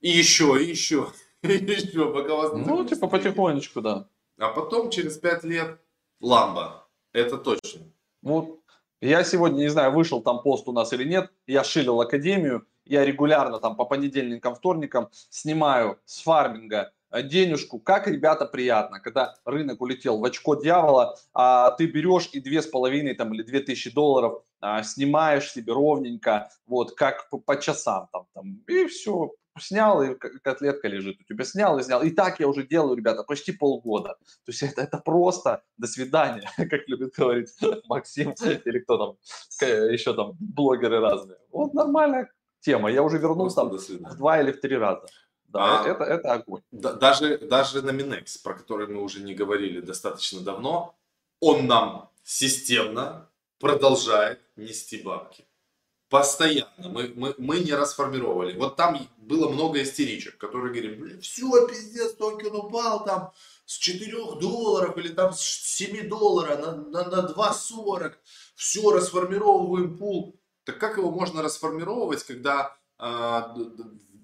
[0.00, 4.08] И еще, и еще, и еще, пока вас Ну, типа потихонечку, да.
[4.38, 5.78] А потом, через 5 лет,
[6.20, 6.88] ламба.
[7.12, 7.82] Это точно.
[8.22, 8.60] Вот
[9.00, 13.04] я сегодня, не знаю, вышел там пост у нас или нет, я шилил академию, я
[13.04, 19.80] регулярно там по понедельникам, вторникам снимаю с фарминга э, денежку, как, ребята, приятно, когда рынок
[19.80, 23.90] улетел в очко дьявола, а ты берешь и две с половиной там или две тысячи
[23.90, 30.02] долларов а, снимаешь себе ровненько, вот, как по, по часам там, там, и все, снял,
[30.02, 32.02] и котлетка лежит у тебя, снял и снял.
[32.02, 34.16] И так я уже делаю, ребята, почти полгода.
[34.44, 37.48] То есть это, это просто до свидания, как любит говорить
[37.88, 39.16] Максим или кто там,
[39.60, 41.38] еще там блогеры разные.
[41.50, 45.06] Вот нормальная тема, я уже вернулся там в два или в три раза.
[45.44, 46.62] Да, А- это, это огонь.
[46.70, 50.94] Да- даже, даже на Минекс, про который мы уже не говорили достаточно давно,
[51.40, 53.29] он нам системно
[53.60, 55.44] продолжает нести бабки.
[56.08, 56.88] Постоянно.
[56.88, 58.58] Мы, мы, мы не расформировали.
[58.58, 63.32] Вот там было много истеричек, которые говорили, блин, все, пиздец, токен упал там
[63.64, 68.14] с 4 долларов или там с 7 долларов на, на, на 2,40.
[68.56, 70.40] Все, расформировываем пул.
[70.64, 73.70] Так как его можно расформировать, когда д-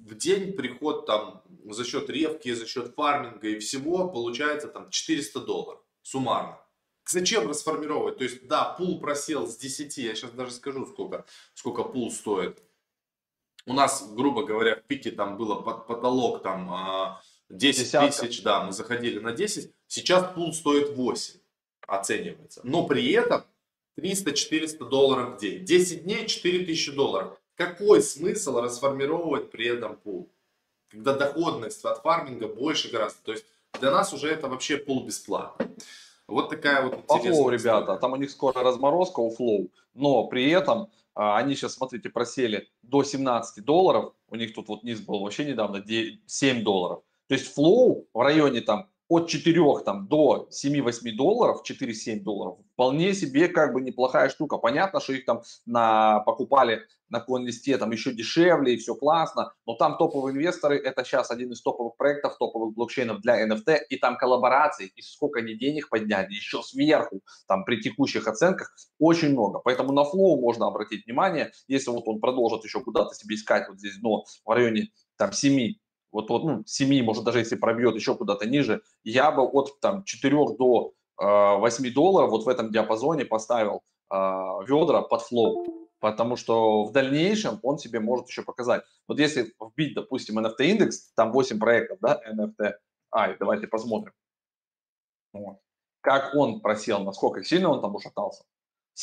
[0.07, 5.41] в день приход там за счет ревки, за счет фарминга и всего получается там 400
[5.41, 6.61] долларов суммарно.
[7.09, 8.19] Зачем расформировать?
[8.19, 12.63] То есть, да, пул просел с 10, я сейчас даже скажу, сколько, сколько пул стоит.
[13.65, 18.09] У нас, грубо говоря, в пике там было под потолок там а, 10 Десятка.
[18.09, 21.41] тысяч, да, мы заходили на 10, сейчас пул стоит 8,
[21.87, 22.61] оценивается.
[22.65, 23.45] Но при этом
[23.99, 25.65] 300-400 долларов в день.
[25.65, 27.41] 10 дней 4000 долларов.
[27.55, 30.31] Какой смысл расформировать при этом пул?
[30.91, 33.23] Когда доходность от фарминга больше гораздо.
[33.23, 33.47] То есть
[33.81, 35.69] для нас уже это вообще пул бесплатно.
[36.29, 40.27] Вот такая вот По интересная Flow, ребята, там у них скоро разморозка у Flow, но
[40.27, 45.01] при этом а, они сейчас, смотрите, просели до 17 долларов, у них тут вот низ
[45.01, 47.03] был вообще недавно 9 7 долларов.
[47.29, 53.15] То есть Flow в районе там от 4 там, до 7-8 долларов, 4-7 долларов, вполне
[53.15, 54.59] себе как бы неплохая штука.
[54.59, 59.75] Понятно, что их там на, покупали на листе там еще дешевле и все классно, но
[59.75, 64.17] там топовые инвесторы, это сейчас один из топовых проектов, топовых блокчейнов для NFT, и там
[64.17, 69.61] коллабораций, и сколько они денег подняли, еще сверху, там при текущих оценках, очень много.
[69.61, 73.79] Поэтому на Flow можно обратить внимание, если вот он продолжит еще куда-то себе искать вот
[73.79, 75.75] здесь дно в районе там 7,
[76.17, 80.03] вот, вот ну, 7, может даже если пробьет еще куда-то ниже, я бы от там
[80.05, 81.25] 4 до э,
[81.59, 85.67] 8 долларов вот в этом диапазоне поставил э, ведра под Flow,
[86.01, 88.83] потому что в дальнейшем он себе может еще показать.
[89.07, 92.73] Вот если вбить, допустим, NFT индекс, там 8 проектов, да, NFT,
[93.13, 94.15] ай, давайте посмотрим.
[95.35, 95.59] Вот.
[96.01, 98.45] Как он просел, насколько сильно он там ушатался.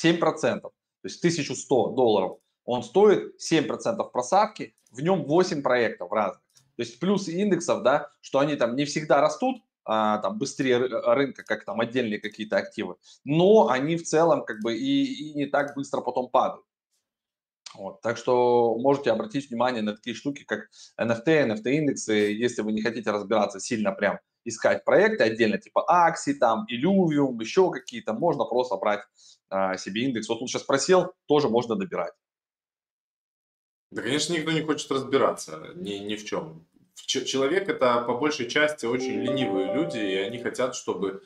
[0.04, 0.17] 7%,
[0.62, 0.71] то
[1.04, 6.42] есть 1100 долларов он стоит, 7% просадки, в нем 8 проектов разных.
[6.75, 11.13] То есть плюс индексов, да, что они там не всегда растут, а, там быстрее ры-
[11.13, 15.45] рынка, как там отдельные какие-то активы, но они в целом как бы и, и не
[15.45, 16.65] так быстро потом падают.
[17.75, 22.81] Вот, так что можете обратить внимание на такие штуки, как NFT, NFT-индексы, если вы не
[22.81, 28.75] хотите разбираться сильно прям, искать проекты отдельно, типа Axie, там, Illuvium, еще какие-то, можно просто
[28.75, 29.01] брать
[29.49, 30.29] а, себе индекс.
[30.29, 32.13] Вот он сейчас просел, тоже можно добирать.
[33.93, 36.65] Да, конечно, никто не хочет разбираться ни, ни в чем.
[36.95, 41.21] Человек это по большей части очень ленивые люди, и они хотят, чтобы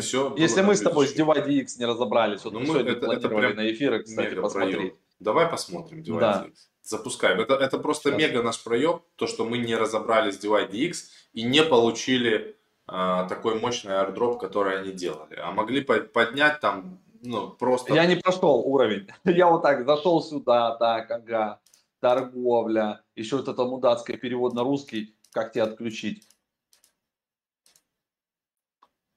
[0.00, 0.28] все.
[0.30, 3.28] Ну, Если мы с тобой с DivIDX не разобрались, вот Ну, мы сегодня это- это
[3.28, 4.76] прям на эфиры, кстати, посмотреть.
[4.76, 4.94] проеб.
[5.20, 6.20] Давай посмотрим DivIDX.
[6.20, 6.46] Да.
[6.82, 7.40] Запускаем.
[7.40, 8.18] Это, это просто Сейчас.
[8.18, 10.92] мега наш проеб, то, что мы не разобрались с DivIDX
[11.32, 12.56] и не получили
[12.86, 15.36] а, такой мощный airdrop, который они делали.
[15.42, 17.94] А могли по- поднять там, ну, просто...
[17.94, 19.08] Я не прошел уровень.
[19.24, 21.60] Я вот так зашел сюда, так, ага,
[22.04, 26.28] торговля, еще вот это мудацкое перевод на русский, как тебе отключить.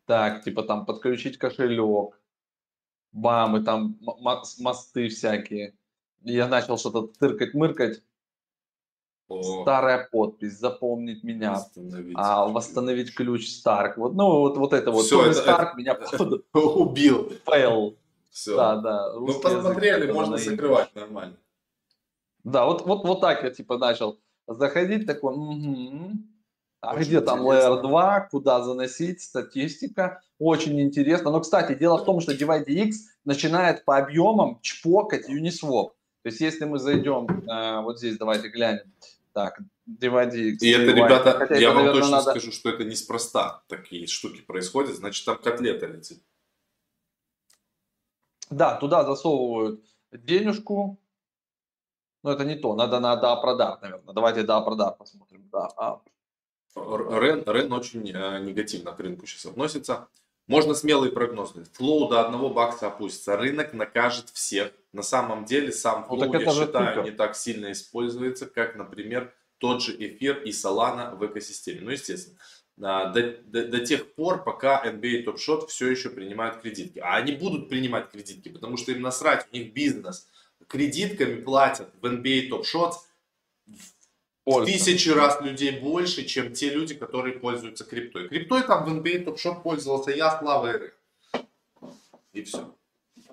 [0.06, 2.18] Так, типа там подключить кошелек,
[3.12, 4.00] бам, и там
[4.60, 5.78] мосты всякие.
[6.22, 8.02] Я начал что-то тыркать-мыркать.
[9.28, 11.56] О, Старая подпись, запомнить меня.
[11.56, 12.16] восстановить.
[12.18, 13.98] А, восстановить ключ Старк.
[13.98, 15.10] Вот, ну, вот, вот это вот.
[15.10, 17.34] Тони это- Старк это- меня походу Убил.
[17.46, 17.98] фейл.
[18.30, 18.56] Все.
[18.56, 19.14] Да, да.
[19.14, 21.36] Ну, язык посмотрели, когда можно закрывать нормально.
[22.48, 26.34] Да, вот, вот, вот так я типа начал заходить, такой, «Мгм.
[26.80, 27.42] а Очень где там.
[27.42, 31.32] Layer 2, куда заносить, статистика, очень интересно.
[31.32, 32.92] Но, кстати, дело в том, что DivideX
[33.26, 35.90] начинает по объемам чпокать Uniswap.
[36.24, 38.94] То есть, если мы зайдем, э, вот здесь давайте глянем,
[39.34, 40.58] так, DivideX.
[40.62, 44.08] И это, ребята, Хотя я это, вам наверное, точно надо- скажу, что это неспроста такие
[44.08, 46.24] штуки происходят, значит, там котлета летит.
[48.50, 49.84] Да, туда засовывают
[50.14, 50.98] денежку.
[52.28, 54.14] Но это не то, надо на да продар, наверное.
[54.14, 55.48] Давайте да продар посмотрим.
[55.50, 56.02] Да, а,
[56.76, 60.10] Рен, Рен очень э, негативно к рынку сейчас относится.
[60.46, 61.54] Можно смелый прогноз.
[61.76, 63.38] Флоу до одного бакса опустится.
[63.38, 64.74] Рынок накажет всех.
[64.92, 67.04] На самом деле сам Ну, флоу, так я считаю, супер.
[67.06, 71.80] не так сильно используется, как, например, тот же эфир и Solana в экосистеме.
[71.80, 72.38] Ну, естественно.
[72.82, 77.00] а, До, до- до тех пор, пока NBA Top Shot все еще принимают кредитки.
[77.00, 80.28] А они будут принимать кредитки, потому что им насрать, у них бизнес.
[80.68, 82.94] Кредитками платят в NBA Top Shot
[84.46, 88.28] в тысячи раз людей больше, чем те люди, которые пользуются криптой.
[88.30, 90.94] Криптой там в NBA Top Shot пользовался я, Слава и Ры.
[92.34, 92.74] И все.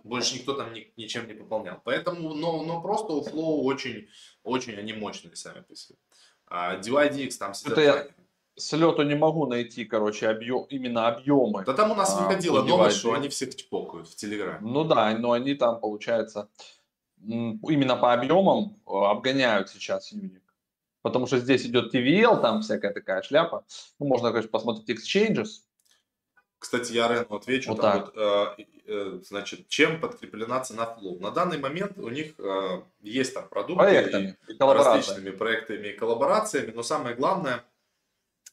[0.02, 1.80] Больше никто там ни- ничем не пополнял.
[1.84, 4.08] Поэтому, но, но просто у Flow очень,
[4.42, 5.98] очень они мощные сами по себе.
[6.46, 8.06] А DYDX там сидят Это я-.
[8.56, 11.64] С лету не могу найти, короче, объем, именно объемы.
[11.64, 14.58] Да там у нас А, выходила у новость, что они всех чпокают в Телеграме.
[14.60, 16.48] Ну да, но они там, получается,
[17.26, 20.42] именно по объемам э, обгоняют сейчас Юник.
[21.02, 23.64] Потому что здесь идет TVL, там всякая такая шляпа.
[23.98, 25.62] Ну, можно, конечно, посмотреть Exchanges.
[26.58, 27.70] Кстати, я Рену отвечу.
[27.72, 28.04] Вот там так.
[28.06, 31.20] вот, э, э, значит, чем подкреплена цена Flow?
[31.20, 33.84] На данный момент у них э, есть там продукты.
[33.84, 34.96] и- Проектами, и коллаборацией.
[34.96, 37.64] различными проектами и коллаборациями, но самое главное,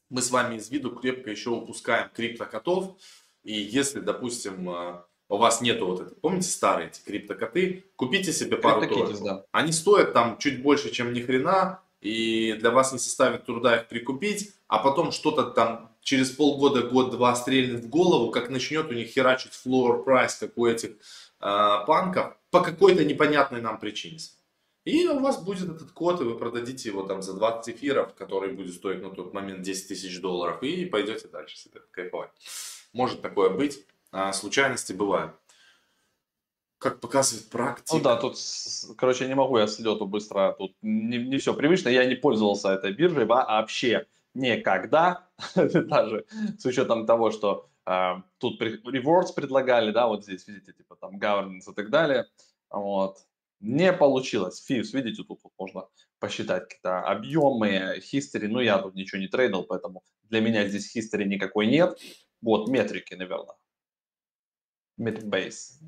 [0.10, 2.98] мы с вами из виду крепко еще упускаем криптокотов,
[3.44, 8.58] и если, допустим, э, у вас нету вот это, помните старые эти криптокоты, купите себе
[8.58, 9.14] пару тройку.
[9.24, 9.46] да.
[9.54, 13.88] Они стоят там чуть больше, чем ни хрена, и для вас не составит труда их
[13.88, 19.08] прикупить, а потом что-то там через полгода, год-два стрельнет в голову, как начнет у них
[19.08, 20.96] херачить floor price, как у этих э,
[21.40, 24.20] панков, по какой-то непонятной нам причине.
[24.84, 28.52] И у вас будет этот код, и вы продадите его там за 20 эфиров, который
[28.52, 32.32] будет стоить на тот момент 10 тысяч долларов, и пойдете дальше себе кайфовать.
[32.92, 35.34] Может такое быть, а случайности бывают.
[36.78, 37.96] Как показывает практика.
[37.96, 38.38] Ну да, тут,
[38.98, 42.92] короче, не могу я с лету быстро, тут не, все привычно, я не пользовался этой
[42.92, 46.26] биржей вообще никогда, даже
[46.58, 51.72] с учетом того, что а, тут rewards предлагали, да, вот здесь, видите, типа там governance
[51.72, 52.26] и так далее,
[52.70, 53.18] вот,
[53.60, 54.64] не получилось.
[54.66, 55.88] Фивс, видите, тут можно
[56.20, 61.26] посчитать какие-то объемы, history, ну я тут ничего не трейдил, поэтому для меня здесь history
[61.26, 62.00] никакой нет,
[62.42, 63.56] вот метрики, наверное,
[65.02, 65.80] Metbase.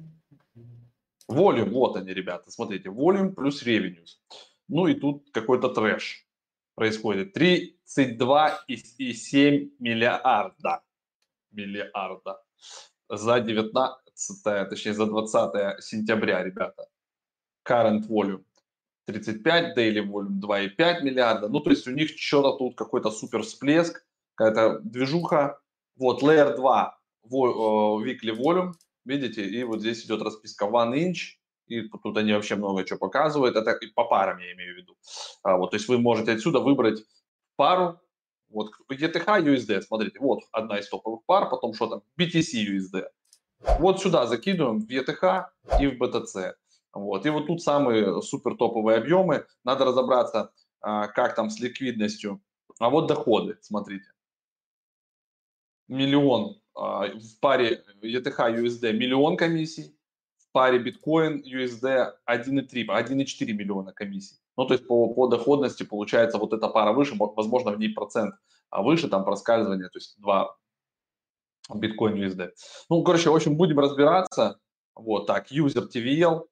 [1.29, 4.17] Volume, вот они, ребята, смотрите, volume плюс revenues.
[4.67, 6.27] Ну и тут какой-то трэш
[6.75, 7.37] происходит.
[7.37, 10.81] 32,7 миллиарда.
[11.51, 12.41] Миллиарда.
[13.09, 16.87] За 19, точнее за 20 сентября, ребята.
[17.67, 18.43] Current volume
[19.05, 21.47] 35, daily volume 2,5 миллиарда.
[21.49, 24.03] Ну, то есть у них что-то тут какой-то супер всплеск,
[24.35, 25.59] какая-то движуха.
[25.95, 28.73] Вот, layer 2, во- э, weekly volume,
[29.05, 31.37] видите, и вот здесь идет расписка one inch,
[31.67, 34.97] и тут они вообще много чего показывают, это и по парам я имею в виду.
[35.43, 37.03] А, вот, то есть вы можете отсюда выбрать
[37.55, 37.99] пару,
[38.49, 43.05] вот ETH USD, смотрите, вот одна из топовых пар, потом что там, BTC USD.
[43.79, 45.45] Вот сюда закидываем в ETH
[45.79, 46.53] и в BTC.
[46.93, 47.25] Вот.
[47.25, 49.47] И вот тут самые супер топовые объемы.
[49.63, 52.41] Надо разобраться, а, как там с ликвидностью.
[52.79, 54.05] А вот доходы, смотрите.
[55.87, 59.95] Миллион в паре ETH USD миллион комиссий,
[60.37, 64.37] в паре биткоин USD 1,3, 1,4 миллиона комиссий.
[64.57, 67.89] Ну, то есть по, по доходности получается вот эта пара выше, мо- возможно, в ней
[67.89, 68.35] процент
[68.73, 70.57] а выше там проскальзывание, то есть 2
[71.75, 72.53] биткоин USD.
[72.89, 74.59] Ну, короче, в общем, будем разбираться.
[74.95, 76.47] Вот так, user TVL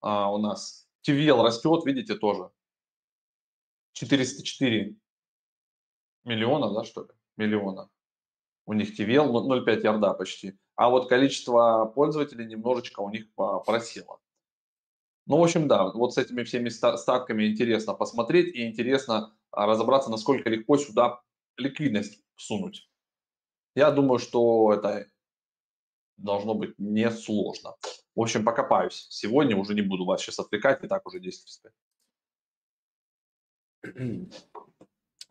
[0.00, 0.88] а, у нас.
[1.06, 2.50] TVL растет, видите, тоже.
[3.92, 4.96] 404
[6.24, 7.08] миллиона, да, что ли?
[7.36, 7.90] Миллиона.
[8.68, 10.58] У них TVL ну, 0,5 ярда почти.
[10.76, 13.24] А вот количество пользователей немножечко у них
[13.64, 14.20] просело.
[15.24, 19.64] Ну, в общем, да, вот с этими всеми ста- статками интересно посмотреть и интересно а,
[19.64, 21.22] разобраться, насколько легко сюда
[21.56, 22.90] ликвидность всунуть.
[23.74, 25.06] Я думаю, что это
[26.18, 27.74] должно быть несложно.
[28.14, 29.06] В общем, покопаюсь.
[29.08, 31.72] Сегодня уже не буду вас сейчас отвлекать, и так уже 10.35.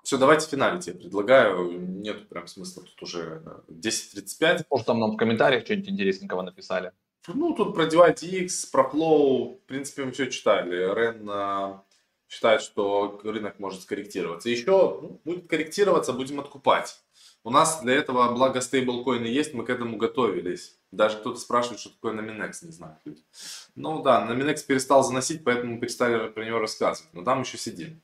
[0.07, 1.69] Все, давайте финалить, я предлагаю.
[1.69, 4.63] Нет прям смысла тут уже 10.35.
[4.69, 6.93] Может, там нам в комментариях что-нибудь интересненького написали.
[7.27, 10.77] Ну, тут про DeviceX, про Flow, в принципе, мы все читали.
[10.95, 11.83] Рен а,
[12.29, 14.47] считает, что рынок может скорректироваться.
[14.47, 17.01] Еще ну, будет корректироваться, будем откупать.
[17.43, 20.77] У нас для этого, благо, стейблкоины есть, мы к этому готовились.
[20.93, 23.23] Даже кто-то спрашивает, что такое Nominex, не знают люди.
[23.75, 27.13] Ну да, Nominex перестал заносить, поэтому мы перестали про него рассказывать.
[27.13, 28.01] Но там еще сидим.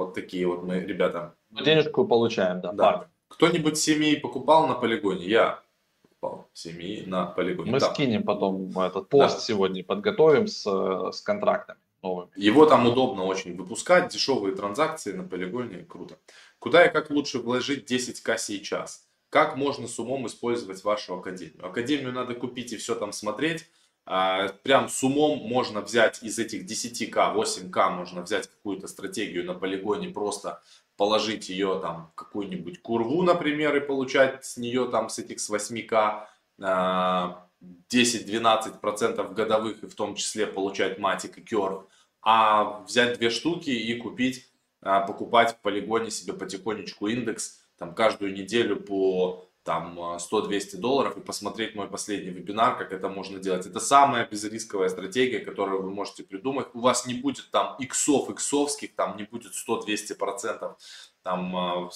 [0.00, 1.34] Вот такие вот мы, ребята.
[1.50, 2.72] Денежку получаем, да.
[2.72, 3.08] да.
[3.28, 5.26] Кто-нибудь семьи покупал на полигоне?
[5.26, 5.62] Я
[6.02, 7.70] покупал семьи на полигоне.
[7.70, 7.92] Мы да.
[7.92, 9.40] скинем потом этот пост да.
[9.42, 12.30] сегодня, подготовим с, с контрактами новыми.
[12.34, 16.16] Его там удобно очень выпускать, дешевые транзакции на полигоне, круто.
[16.58, 19.06] Куда и как лучше вложить 10к сейчас?
[19.28, 21.66] Как можно с умом использовать вашу академию?
[21.66, 23.66] Академию надо купить и все там смотреть.
[24.06, 29.54] А, прям с умом можно взять из этих 10к, 8к, можно взять какую-то стратегию на
[29.54, 30.62] полигоне, просто
[30.96, 36.26] положить ее там какую-нибудь курву, например, и получать с нее там с этих с 8к
[36.60, 41.84] 10-12% годовых и в том числе получать матик и керв,
[42.22, 44.50] а взять две штуки и купить,
[44.82, 51.20] а, покупать в полигоне себе потихонечку индекс, там каждую неделю по там 100-200 долларов и
[51.20, 53.66] посмотреть мой последний вебинар, как это можно делать.
[53.66, 56.68] Это самая безрисковая стратегия, которую вы можете придумать.
[56.74, 60.78] У вас не будет там иксов, иксовских, там не будет 100-200 процентов
[61.22, 61.90] там, а,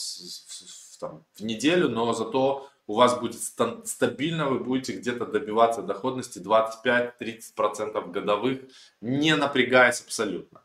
[1.01, 3.41] там, в неделю, но зато у вас будет
[3.89, 8.61] стабильно, вы будете где-то добиваться доходности 25-30% годовых,
[9.01, 10.62] не напрягаясь абсолютно.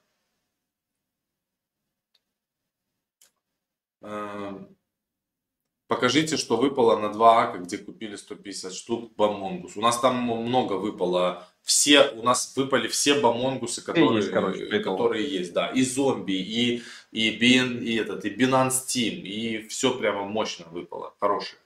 [5.90, 9.76] Покажите, что выпало на 2 ака, где купили 150 штук бамонгус.
[9.76, 11.48] У нас там много выпало.
[11.64, 15.52] Все, у нас выпали все бамонгусы, которые, есть, короче, которые есть.
[15.52, 20.68] Да, и зомби, и, и, бин, и, этот, и Binance Team, и все прямо мощно
[20.70, 21.16] выпало.
[21.20, 21.60] Хорошее.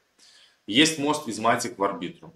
[0.68, 2.34] Есть мост из Матик в Арбитрум.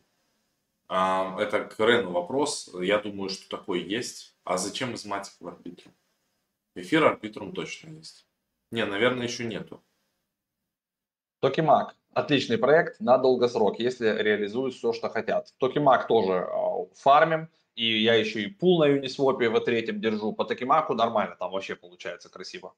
[0.89, 2.69] А, это к Рену вопрос.
[2.81, 4.35] Я думаю, что такой есть.
[4.43, 5.93] А зачем из Матик в Арбитрум?
[6.75, 8.27] Эфир Арбитрум точно есть.
[8.71, 9.81] Не, наверное, еще нету.
[11.39, 11.95] Токимак.
[12.13, 15.53] Отличный проект на долгосрок, если реализуют все, что хотят.
[15.59, 17.49] Токимак тоже а, фармим.
[17.75, 20.33] И я еще и пул на Uniswap в третьем держу.
[20.33, 22.73] По Токимаку нормально, там вообще получается красиво.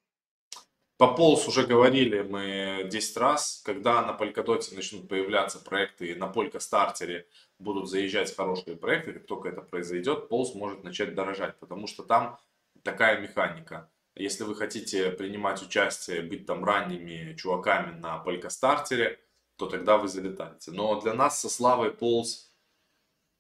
[0.98, 6.26] По полз уже говорили мы 10 раз, когда на Polkadot начнут появляться проекты и на
[6.26, 7.26] Polka стартере
[7.58, 12.38] будут заезжать хорошие проекты, как только это произойдет, полз может начать дорожать, потому что там
[12.84, 13.90] такая механика.
[14.20, 19.18] Если вы хотите принимать участие, быть там ранними чуваками на Polka стартере,
[19.56, 20.72] то тогда вы залетаете.
[20.72, 22.54] Но для нас со Славой полз,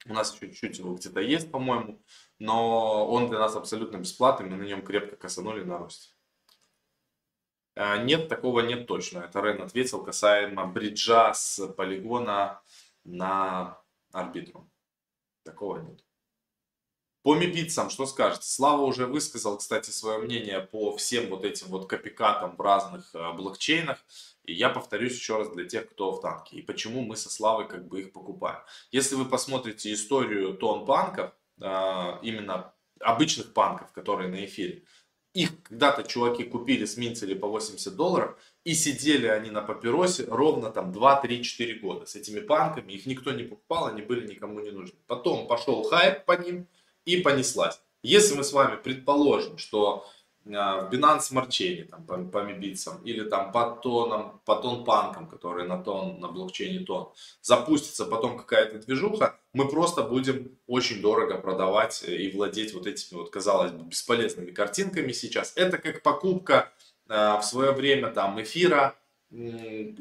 [0.05, 2.01] у нас чуть-чуть его где-то есть, по-моему,
[2.39, 6.13] но он для нас абсолютно бесплатный, мы на нем крепко косанули на росте.
[7.75, 9.19] А, нет, такого нет точно.
[9.19, 12.61] Это Рен ответил касаемо бриджа с полигона
[13.03, 13.81] на
[14.13, 14.71] арбитру.
[15.43, 16.05] Такого нет.
[17.21, 18.47] По мибитсам, что скажете?
[18.47, 23.33] Слава уже высказал, кстати, свое мнение по всем вот этим вот копикатам в разных э,
[23.33, 23.97] блокчейнах.
[24.45, 26.57] И я повторюсь еще раз для тех, кто в танке.
[26.57, 28.59] И почему мы со Славой как бы их покупаем.
[28.91, 31.65] Если вы посмотрите историю тон банков, э,
[32.21, 34.83] именно обычных банков, которые на эфире,
[35.33, 40.93] их когда-то чуваки купили, сминтили по 80 долларов, и сидели они на папиросе ровно там
[40.93, 42.93] 2, 3, 4 года с этими банками.
[42.93, 44.97] Их никто не покупал, они были никому не нужны.
[45.05, 46.67] Потом пошел хайп по ним
[47.05, 47.79] и понеслась.
[48.03, 50.05] Если мы с вами предположим, что
[50.53, 54.83] а, в Binance Smart Chain, там, по, по мибитсам, или там по тонам, по тон
[54.83, 61.01] панкам, которые на тон, на блокчейне тон, запустится потом какая-то движуха, мы просто будем очень
[61.01, 65.53] дорого продавать и владеть вот этими вот, казалось бы, бесполезными картинками сейчас.
[65.55, 66.71] Это как покупка
[67.07, 68.95] э, в свое время там эфира
[69.31, 69.91] э,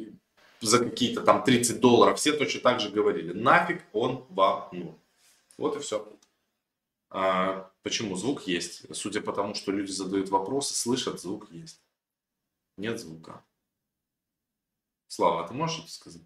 [0.60, 2.18] за какие-то там 30 долларов.
[2.18, 4.94] Все точно так же говорили, нафиг он вам нужен.
[5.58, 6.06] Вот и все.
[7.10, 8.16] А, почему?
[8.16, 8.94] Звук есть.
[8.94, 11.82] Судя по тому, что люди задают вопросы, слышат, звук есть.
[12.76, 13.44] Нет звука.
[15.06, 16.22] Слава, ты можешь это сказать?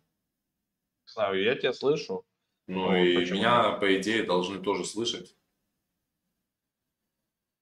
[1.04, 2.26] Слава, я тебя слышу.
[2.66, 3.38] Ну, ну и почему?
[3.38, 5.36] меня, по идее, должны тоже слышать.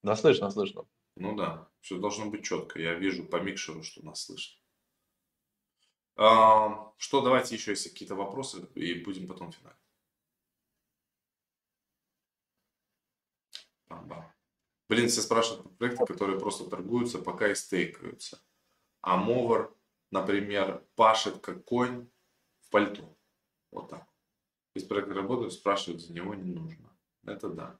[0.03, 0.87] Да, слышно, слышно.
[1.17, 2.81] Ну да, все должно быть четко.
[2.81, 4.59] Я вижу по микшеру, что нас слышно.
[6.17, 9.80] А, что, давайте еще есть какие-то вопросы, и будем потом финалить.
[14.89, 18.43] Блин, все спрашивают про проекты, которые просто торгуются, пока и стейкаются.
[19.03, 19.73] А Мовер,
[20.11, 22.11] например, пашет как конь
[22.61, 23.17] в пальто.
[23.71, 24.07] Вот так.
[24.75, 26.91] Если проект работает, спрашивать за него не нужно.
[27.25, 27.79] Это да.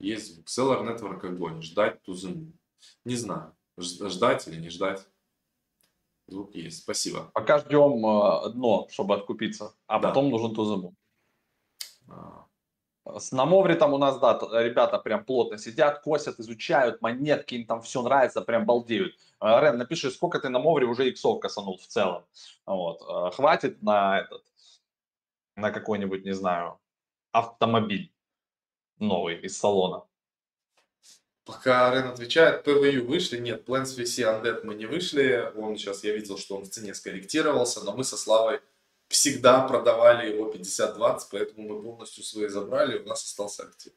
[0.00, 0.46] Есть звук.
[0.48, 1.62] Seller Network огонь.
[1.62, 2.52] Ждать тузыну.
[3.04, 3.56] Не знаю.
[3.76, 5.06] Ждать или не ждать?
[6.26, 6.82] Звук есть.
[6.82, 7.30] Спасибо.
[7.34, 10.08] Пока ждем э, дно, чтобы откупиться, а Да.
[10.08, 10.96] потом нужен.
[12.08, 12.47] А,
[13.16, 17.66] С- На Мовре там у нас, да, ребята прям плотно сидят, косят, изучают монетки, им
[17.66, 19.14] там все нравится, прям балдеют.
[19.40, 22.24] Э, Рен, напиши, сколько ты на Мовре уже иксов косанул в целом.
[22.66, 23.02] Вот.
[23.08, 24.44] Э, Хватит на этот,
[25.56, 26.78] на какой-нибудь, не знаю,
[27.32, 28.12] автомобиль
[28.98, 30.04] новый из салона.
[31.44, 36.12] Пока Рен отвечает, PVU вышли, нет, Plants VC Undead мы не вышли, он сейчас, я
[36.14, 38.60] видел, что он в цене скорректировался, но мы со Славой
[39.08, 43.92] всегда продавали его 50-20, поэтому мы полностью свои забрали, у нас остался актив.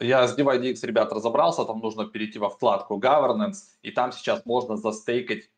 [0.00, 4.76] Я с DivideX, ребят, разобрался, там нужно перейти во вкладку Governance, и там сейчас можно
[4.76, 5.50] застейкать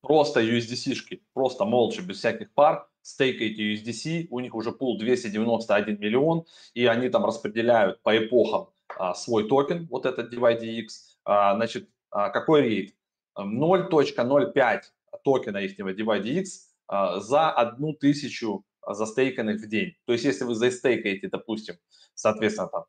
[0.00, 6.44] просто USDC-шки, просто молча, без всяких пар, стейкаете USDC, у них уже пул 291 миллион,
[6.74, 10.88] и они там распределяют по эпохам а, свой токен, вот этот dYdX,
[11.24, 12.96] а, значит, а, какой rate?
[13.38, 14.80] 0.05
[15.24, 16.44] токена их dYdX
[16.86, 19.96] а, за одну тысячу застейканных в день.
[20.06, 21.76] То есть, если вы застейкаете, допустим,
[22.14, 22.84] соответственно, там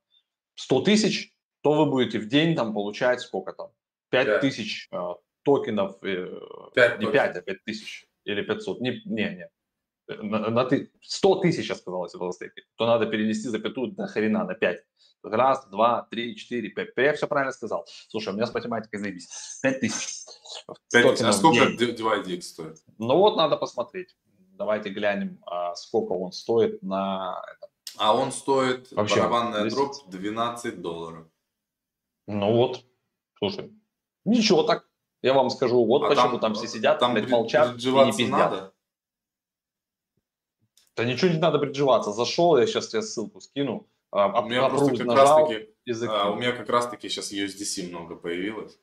[0.55, 3.71] 100 тысяч, то вы будете в день там получать сколько там?
[4.09, 4.41] 5 Пять.
[4.41, 4.97] тысяч э,
[5.43, 6.39] токенов, э,
[6.75, 7.33] Пять не токенов.
[7.33, 9.49] 5, а 5 тысяч или 500, не, не, не.
[10.07, 14.53] На, на ты, 100 тысяч, если было стейкать, то надо перенести запятую на хрена, на
[14.53, 14.83] 5.
[15.23, 16.89] Раз, два, три, четыре, пять.
[16.97, 17.85] Я все правильно сказал.
[18.09, 19.59] Слушай, у меня с математикой заебись.
[19.61, 20.25] 5 тысяч.
[20.91, 21.95] Пять- Токенов а в сколько день.
[21.95, 22.77] DivideX стоит?
[22.97, 24.15] Ну вот надо посмотреть.
[24.57, 27.41] Давайте глянем, а, сколько он стоит на...
[27.97, 29.77] А он стоит, Вообще, барабанная десять.
[29.77, 31.27] дробь, 12 долларов.
[32.27, 32.83] Ну вот,
[33.37, 33.71] слушай,
[34.25, 34.87] ничего так.
[35.21, 38.29] Я вам скажу, вот А почему там, все сидят, там блядь, молчат и не пиздят.
[38.29, 38.72] надо?
[40.95, 42.11] Да ничего не надо бриджеваться.
[42.11, 43.87] Зашел, я сейчас тебе ссылку скину.
[44.11, 46.21] а, У меня просто как раз нажал таки, и закинул.
[46.21, 48.77] а, у меня как раз таки сейчас USDC много появилось.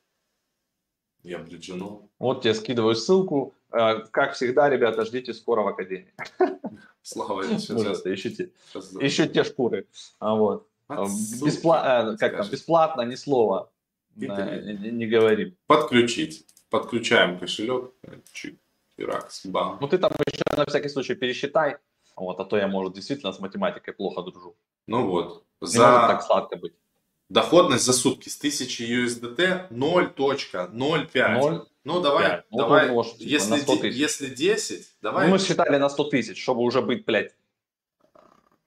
[1.23, 2.09] Я бриджанул.
[2.19, 3.53] Вот тебе скидываю ссылку.
[3.71, 6.13] А, Как всегда, ребята, ждите скоро в Академии.
[7.03, 9.87] Слава, я сейчас, Пожалуйста, ищите, сейчас- еще те шкуры.
[10.19, 10.67] А, Вот.
[10.87, 13.71] А, Отсылки, беспла- как там, бесплатно, ни слова
[14.17, 14.27] не,
[14.91, 15.55] не говорим.
[15.67, 16.45] Подключить.
[16.69, 17.91] Подключаем кошелек.
[18.33, 18.59] Чик,
[18.97, 19.77] Иракс, бам.
[19.79, 21.77] Ну ты там еще на всякий случай пересчитай.
[22.15, 24.55] Вот, а то я, может, действительно с математикой плохо дружу.
[24.87, 25.43] Ну вот.
[25.61, 26.73] Не За может так сладко быть.
[27.29, 30.69] доходность за сутки с 1000 USDT 0.05.
[30.71, 31.65] Ноль.
[31.83, 32.45] Ну давай, пять.
[32.51, 32.85] Ну, давай.
[32.85, 33.97] тут может, типа, если, на 100 де- тысяч.
[33.97, 35.25] если 10, давай.
[35.25, 37.33] Ну, мы считали на 100 тысяч, чтобы уже быть, блядь,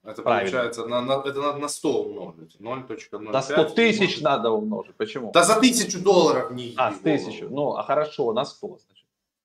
[0.03, 0.51] это правильно.
[0.51, 2.57] получается, на, на- это надо на 100 умножить.
[2.59, 3.19] 0.05.
[3.31, 4.97] на 100 тысяч надо умножить.
[4.97, 5.31] Почему?
[5.33, 7.49] Да за тысячу долларов не а, с тысячу.
[7.49, 9.04] Ну, а хорошо, на 100, значит.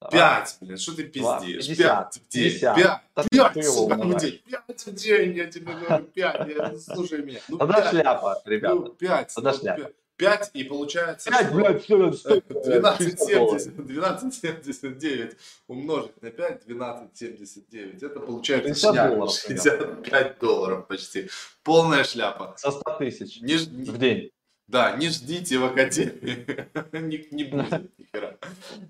[0.09, 1.77] Пять, блин, что ты пиздишь?
[1.77, 2.59] Пять в день.
[2.59, 3.01] Пять.
[3.29, 4.41] Пять, сука, в день.
[4.49, 6.47] Пять в день, я тебе говорю, пять.
[6.47, 7.39] Я- Слушай меня.
[7.49, 8.89] Ну, Тогда шляпа, Ну, ребята.
[8.97, 9.33] пять.
[9.35, 9.81] Тогда ну, шляпа.
[9.81, 9.93] пять.
[10.15, 12.45] Пять, и получается, Пять, что блядь, что стоит?
[12.49, 15.37] 12,70 12,79
[15.67, 18.03] умножить на 5, 12,79.
[18.03, 19.09] Это получается 60 шляпа.
[19.15, 21.29] долларов, 65 долларов почти.
[21.63, 22.53] Полная шляпа.
[22.57, 24.31] Со 100 тысяч Не, в день.
[24.69, 26.45] Да, не ждите в академии.
[26.93, 28.37] не, не будет ни хера.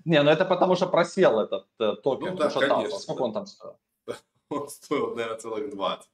[0.04, 2.32] Не, ну это потому что просел этот э, токен.
[2.32, 2.68] Ну да, ушатался.
[2.68, 3.24] конечно, Сколько да.
[3.24, 3.76] он там стоил?
[4.50, 6.10] Он стоил, наверное, целых 20.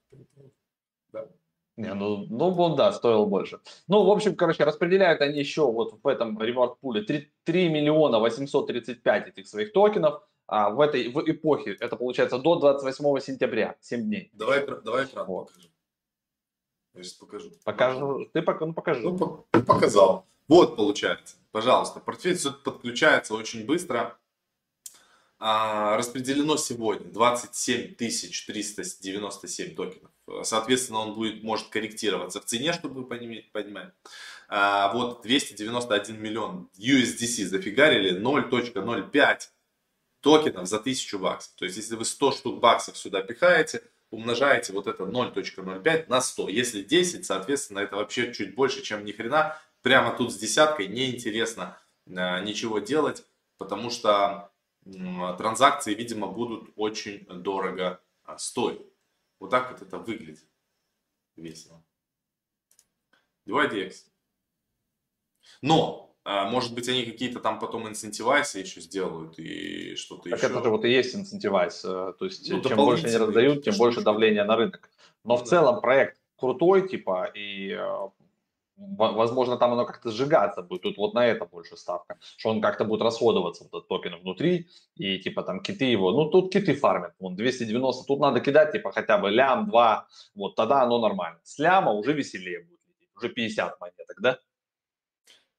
[1.78, 3.60] Не, ну, ну, он, да, стоил больше.
[3.86, 8.18] Ну, в общем, короче, распределяют они еще вот в этом reward пуле 3, 3 миллиона
[8.18, 10.22] 835 этих своих токенов.
[10.46, 14.30] А в этой в эпохе это получается до 28 сентября, 7 дней.
[14.32, 15.50] Давай, давай экран Вот.
[16.96, 17.52] Я сейчас покажу.
[17.64, 19.02] Покажу, ты пока, ну покажи.
[19.02, 20.26] Ну, по- показал.
[20.48, 21.36] Вот получается.
[21.52, 24.16] Пожалуйста, портфель все подключается очень быстро.
[25.38, 30.10] А, распределено сегодня 27 397 токенов.
[30.42, 33.92] Соответственно, он будет, может корректироваться в цене, чтобы вы понимать.
[34.48, 39.48] А, вот 291 миллион USDC зафигарили 0.05
[40.20, 41.52] токенов за 1000 баксов.
[41.56, 43.82] То есть, если вы 100 штук баксов сюда пихаете,
[44.16, 46.48] умножаете вот это 0.05 на 100.
[46.48, 49.56] Если 10, соответственно, это вообще чуть больше, чем ни хрена.
[49.82, 53.24] Прямо тут с десяткой неинтересно э, ничего делать,
[53.58, 54.50] потому что
[55.38, 58.80] транзакции, видимо, будут очень дорого а, стоить.
[59.40, 60.46] Вот так вот это выглядит.
[61.36, 61.82] Весело.
[63.46, 64.04] DivideX.
[65.60, 66.05] Но,
[66.50, 70.48] может быть, они какие-то там потом инцентивайсы еще сделают и что-то Так еще.
[70.48, 71.84] это же вот и есть инцентивайз.
[71.84, 74.90] э, То есть, Ну, чем больше они раздают, тем больше давления на рынок.
[75.24, 75.46] Но Ну в да.
[75.46, 77.78] целом проект крутой, типа, и э,
[78.76, 80.82] во- возможно, там оно как-то сжигаться будет.
[80.82, 82.18] Тут вот на это больше ставка.
[82.36, 84.66] Что он как-то будет расходоваться, вот этот токен внутри,
[84.96, 86.10] и типа там киты его.
[86.10, 87.14] Ну, тут киты фармят.
[87.20, 90.06] Вон 290, тут надо кидать, типа, хотя бы лям, два.
[90.34, 91.38] Вот тогда оно нормально.
[91.44, 92.80] С ляма уже веселее будет.
[93.16, 94.38] Уже 50 монеток, да?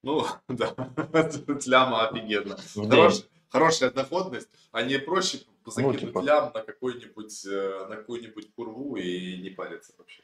[0.02, 0.74] Ну, да,
[1.66, 2.56] ляма офигенно.
[2.74, 2.88] В.
[2.88, 6.20] Хорош- хорошая доходность, а не проще закинуть типа.
[6.20, 10.22] лям на какой-нибудь, э, на какую-нибудь курву и не париться вообще.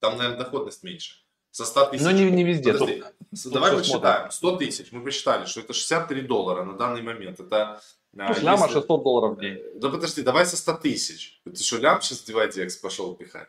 [0.00, 1.16] Там, наверное, доходность меньше.
[1.50, 2.02] Со 100 тысяч.
[2.04, 2.72] Ну, не, не везде.
[2.72, 4.30] Подожди, Тут- тут давай всё посчитаем.
[4.30, 4.92] 100 тысяч.
[4.92, 7.40] Мы посчитали, что это 63 доллара на данный момент.
[7.40, 7.80] Это
[8.16, 9.60] а, тут ляма если- 600 долларов в день.
[9.74, 11.40] Да подожди, давай со 100 тысяч.
[11.44, 13.48] Ты что, лям сейчас девайдекс пошел пихать?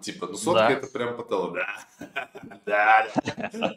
[0.00, 0.72] Типа, ну сотка Да.
[0.72, 1.54] это прям потолок.
[1.54, 1.86] Да,
[2.66, 3.08] да,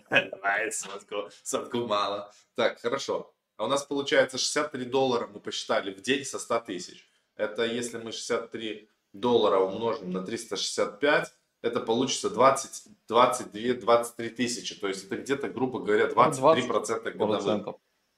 [0.09, 0.30] да.
[0.32, 2.32] Давай сотку, сотку мало.
[2.55, 3.34] Так, хорошо.
[3.57, 7.07] А у нас получается 63 доллара мы посчитали в день со 100 тысяч.
[7.36, 14.76] Это если мы 63 доллара умножим на 365, это получится 20, 22, 23 тысячи.
[14.76, 17.43] То есть это где-то, грубо говоря, 23% годовых.
[17.43, 17.76] Процентов.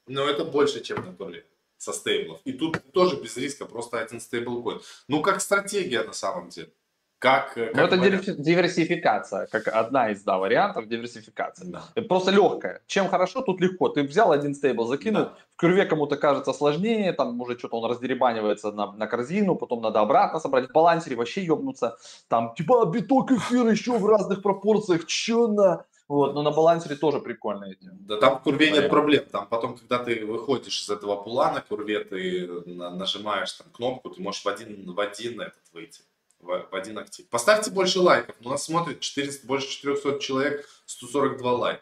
[0.07, 1.45] Но это больше, чем на туре
[1.77, 2.41] со стейблов.
[2.43, 4.81] И тут тоже без риска, просто один стейблкоин.
[5.07, 6.73] Ну, как стратегия на самом деле.
[7.19, 8.27] Как, э, Ну, как это вариант.
[8.27, 11.65] диверси- диверсификация, как одна из да, вариантов диверсификации.
[11.65, 11.81] Да.
[11.95, 12.81] Это просто легкая.
[12.85, 13.89] Чем хорошо, тут легко.
[13.89, 15.33] Ты взял один стейбл, закинул, Да.
[15.55, 19.99] в курве кому-то кажется сложнее, там уже что-то он раздеребанивается на, на корзину, потом надо
[19.99, 21.97] обратно собрать, в балансере вообще ёбнуться,
[22.27, 25.85] там типа биток эфир еще в разных пропорциях, чё на...
[26.07, 27.89] Вот, но на балансере тоже прикольно эти.
[28.07, 29.25] Да там в курве нет проблем.
[29.31, 34.11] Там потом, когда ты выходишь из этого пула на курве, ты на- нажимаешь там кнопку,
[34.11, 36.03] ты можешь в один, в один этот выйти.
[36.39, 37.27] В, в один актив.
[37.29, 38.35] Поставьте больше лайков.
[38.43, 41.81] У нас смотрит 400, больше 400 человек, 142 лайка.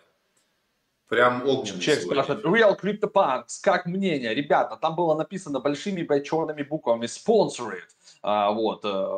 [1.08, 2.24] Прям огненный Человек сегодня.
[2.24, 4.34] спрашивает, Real CryptoPunks, как мнение?
[4.34, 7.84] Ребята, там было написано большими черными буквами sponsored.
[8.28, 8.84] А, вот.
[8.84, 9.18] э,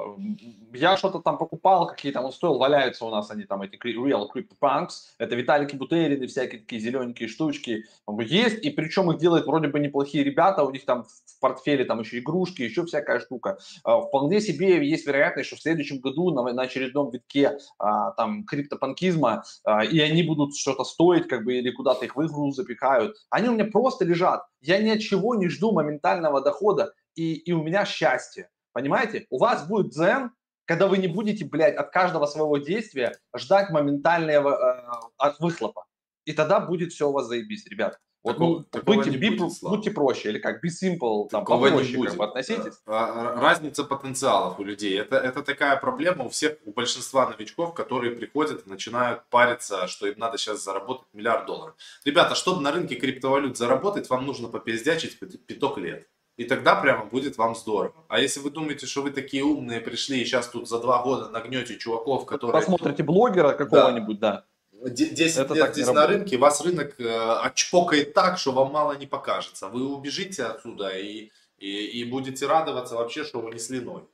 [0.74, 4.90] Я что-то там покупал, какие-то он стоил, валяются у нас они там, эти Real CryptoPunks.
[5.18, 7.86] Это Виталики Бутерины, всякие такие зелененькие штучки.
[8.20, 12.02] Есть, и причем их делают вроде бы неплохие ребята, у них там в портфеле там
[12.02, 13.58] еще игрушки, еще всякая штука.
[13.86, 18.44] А, Вполне себе есть вероятность, что в следующем году на, на очередном витке а, там
[18.44, 19.44] криптопанкизма
[19.90, 23.16] и они будут что-то стоить, как бы, или куда-то их в игру запихают.
[23.30, 24.44] Они у меня просто лежат.
[24.60, 28.50] Я ни от чего не жду моментального дохода, и, и у меня счастье.
[28.78, 29.26] Понимаете?
[29.32, 30.30] У вас будет дзен,
[30.66, 35.86] когда вы не будете, блядь, от каждого своего действия ждать моментального э, от выхлопа.
[36.26, 37.98] И тогда будет все у вас заебись, ребят.
[38.24, 41.70] Вот, Такого- ну, такого будьте, be- будет, будьте проще, или как, be simple, там, Такого
[41.70, 42.76] попроще как бы относитесь.
[42.86, 45.00] А, а, Разница потенциалов у людей.
[45.00, 50.06] Это, это такая проблема у всех, у большинства новичков, которые приходят и начинают париться, что
[50.06, 51.76] им надо сейчас заработать миллиард долларов.
[52.06, 56.08] Ребята, чтобы на рынке криптовалют заработать, вам нужно попиздячить пят- пяток лет.
[56.38, 58.06] И тогда прямо будет вам здорово.
[58.08, 61.30] А если вы думаете, что вы такие умные пришли и сейчас тут за два года
[61.30, 62.54] нагнете чуваков, которые...
[62.62, 64.46] Посмотрите блогера какого-нибудь, да.
[64.72, 66.20] Де- 10 Это лет не здесь на работает.
[66.20, 69.68] рынке, вас рынок э, отчпокает так, что вам мало не покажется.
[69.70, 74.06] Вы убежите отсюда и, и, и будете радоваться вообще, что унесли ноль.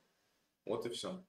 [0.66, 1.20] Вот и все.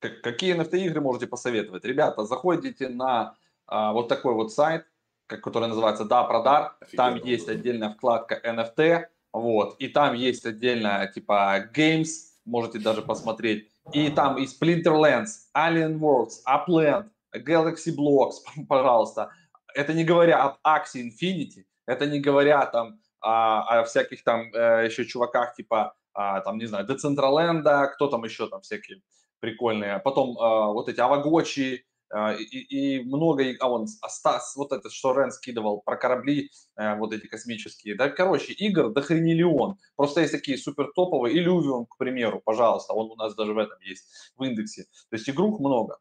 [0.00, 1.86] Как- Какие NFT-игры можете посоветовать?
[1.86, 3.36] Ребята, заходите на
[3.66, 4.84] а, вот такой вот сайт,
[5.26, 6.76] как- который называется Да, Продар.
[6.94, 12.08] Там есть отдельная вкладка NFT, вот, и там есть отдельная типа Games,
[12.44, 13.68] можете даже посмотреть.
[13.92, 18.34] И там и Splinterlands, Alien Worlds, Upland, Galaxy Blocks,
[18.68, 19.30] пожалуйста.
[19.74, 24.86] Это не говоря об Axie Infinity, это не говоря там а, о всяких там э,
[24.86, 29.00] еще чуваках типа, а, там, не знаю, Decentraland, кто там еще там всякие
[29.40, 29.98] прикольные.
[30.00, 35.30] Потом а, вот эти Авагочи, и, и много, а вон Стас, вот это, что Рен
[35.30, 37.96] скидывал про корабли, э, вот эти космические.
[37.96, 39.78] Да, короче, игр до хрениллион.
[39.96, 41.42] Просто есть такие супер топовые.
[41.42, 44.84] Illuvium, к примеру, пожалуйста, он у нас даже в этом есть, в индексе.
[45.08, 45.98] То есть игрух много.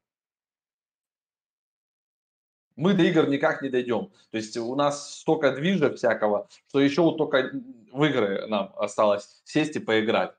[2.75, 4.11] Мы до игр никак не дойдем.
[4.31, 7.51] То есть у нас столько движа всякого, что еще вот только
[7.91, 10.33] в игры нам осталось сесть и поиграть.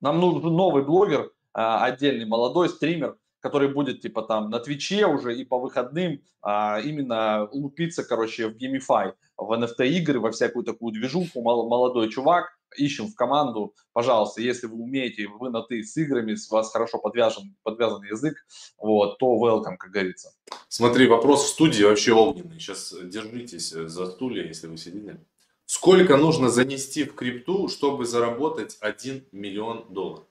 [0.00, 5.36] Нам нужен новый блогер, а, отдельный молодой стример, который будет типа там на Твиче уже
[5.36, 10.92] и по выходным а, именно лупиться, короче, в геймифай, в NFT игры, во всякую такую
[10.92, 15.96] движуху, мол- молодой чувак, ищем в команду, пожалуйста, если вы умеете, вы на ты с
[15.96, 18.36] играми, с вас хорошо подвязан, подвязан язык,
[18.78, 20.30] вот, то welcome, как говорится.
[20.68, 22.60] Смотри, вопрос в студии вообще огненный.
[22.60, 25.18] Сейчас держитесь за стулья, если вы сидите.
[25.66, 30.26] Сколько нужно занести в крипту, чтобы заработать 1 миллион долларов?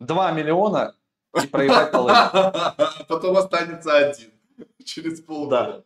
[0.00, 0.96] 2 миллиона
[1.42, 2.52] и проиграть половину.
[3.08, 4.32] Потом останется один
[4.84, 5.84] через полгода.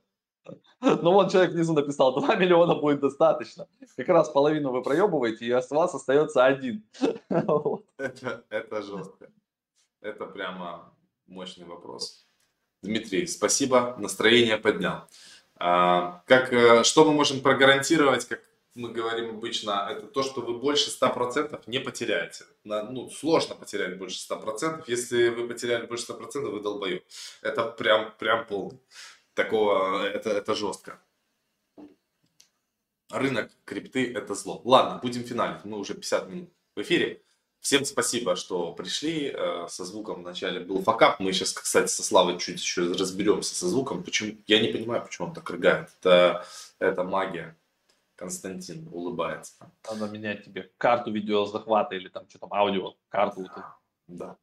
[0.81, 3.67] Ну вот человек внизу написал, 2 миллиона будет достаточно.
[3.97, 6.85] Как раз половину вы проебываете, и от вас остается один.
[7.99, 9.31] Это, это жестко.
[10.01, 10.93] Это прямо
[11.27, 12.27] мощный вопрос.
[12.83, 15.05] Дмитрий, спасибо, настроение поднял.
[15.57, 18.43] А, как, э, что мы можем прогарантировать, как
[18.75, 22.45] мы говорим обычно, это то, что вы больше 100% не потеряете.
[22.65, 24.85] На, ну, сложно потерять больше 100%.
[24.89, 27.03] Если вы потеряли больше 100%, вы долбоёб.
[27.43, 28.79] Это прям, прям полный.
[29.35, 31.01] Такого, это, это жестко.
[33.11, 34.61] Рынок крипты– это зло.
[34.65, 35.65] Ладно, будем финалить.
[35.65, 37.23] Мы уже 50 минут в эфире.
[37.61, 39.33] Всем спасибо, что пришли.
[39.33, 41.21] Э, со звуком вначале был факап.
[41.21, 44.03] Мы сейчас, кстати, со Славой чуть еще разберемся со звуком.
[44.03, 44.37] Почему?
[44.47, 45.89] Я не понимаю, почему он так рыгает.
[46.01, 46.45] Это,
[46.79, 47.57] это магия.
[48.17, 49.55] Константин улыбается.
[49.91, 53.43] Надо менять тебе карту видеозахвата или там что там, аудио, карту.
[53.43, 53.65] Эту.
[54.07, 54.37] Да.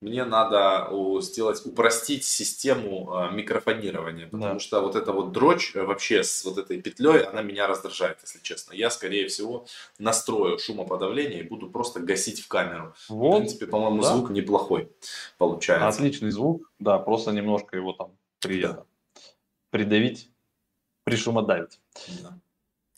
[0.00, 0.90] Мне надо
[1.22, 4.58] сделать, упростить систему а, микрофонирования, потому Да.
[4.58, 8.40] что вот эта вот дрочь э, вообще с вот этой петлей, она меня раздражает, если
[8.40, 8.74] честно.
[8.74, 9.66] Я, скорее всего,
[9.98, 12.92] настрою шумоподавление и буду просто гасить в камеру.
[13.08, 14.08] В Вот, принципе, по-моему, да.
[14.14, 14.92] звук неплохой
[15.38, 15.88] получается.
[15.88, 18.84] отличный звук, да, просто немножко его там приятно
[19.70, 20.28] придавить,
[21.04, 21.80] пришумодавить.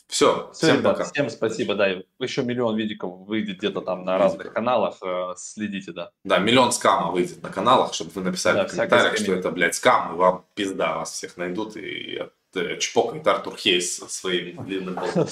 [0.07, 1.03] Все, Все, всем пока.
[1.03, 1.87] всем спасибо, да,
[2.19, 6.11] еще миллион видиков выйдет где-то там на разных каналах, э, следите, да.
[6.23, 9.75] Да, миллион скама выйдет на каналах, чтобы вы написали Да, в комментариях, что это, блядь,
[9.75, 12.23] скам, и вам пизда, вас всех найдут и
[12.55, 15.27] э, чпокает Артур Хейс со своим длинным болтом.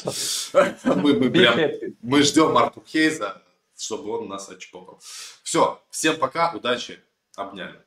[1.01, 1.57] Мы, прям.
[2.01, 3.41] Мы ждем Артур Хейза,
[3.77, 4.99] чтобы он нас отчпокал.
[5.41, 6.99] Все, всем пока, удачи,
[7.37, 7.81] обняли.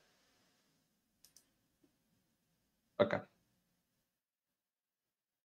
[2.96, 3.28] Пока.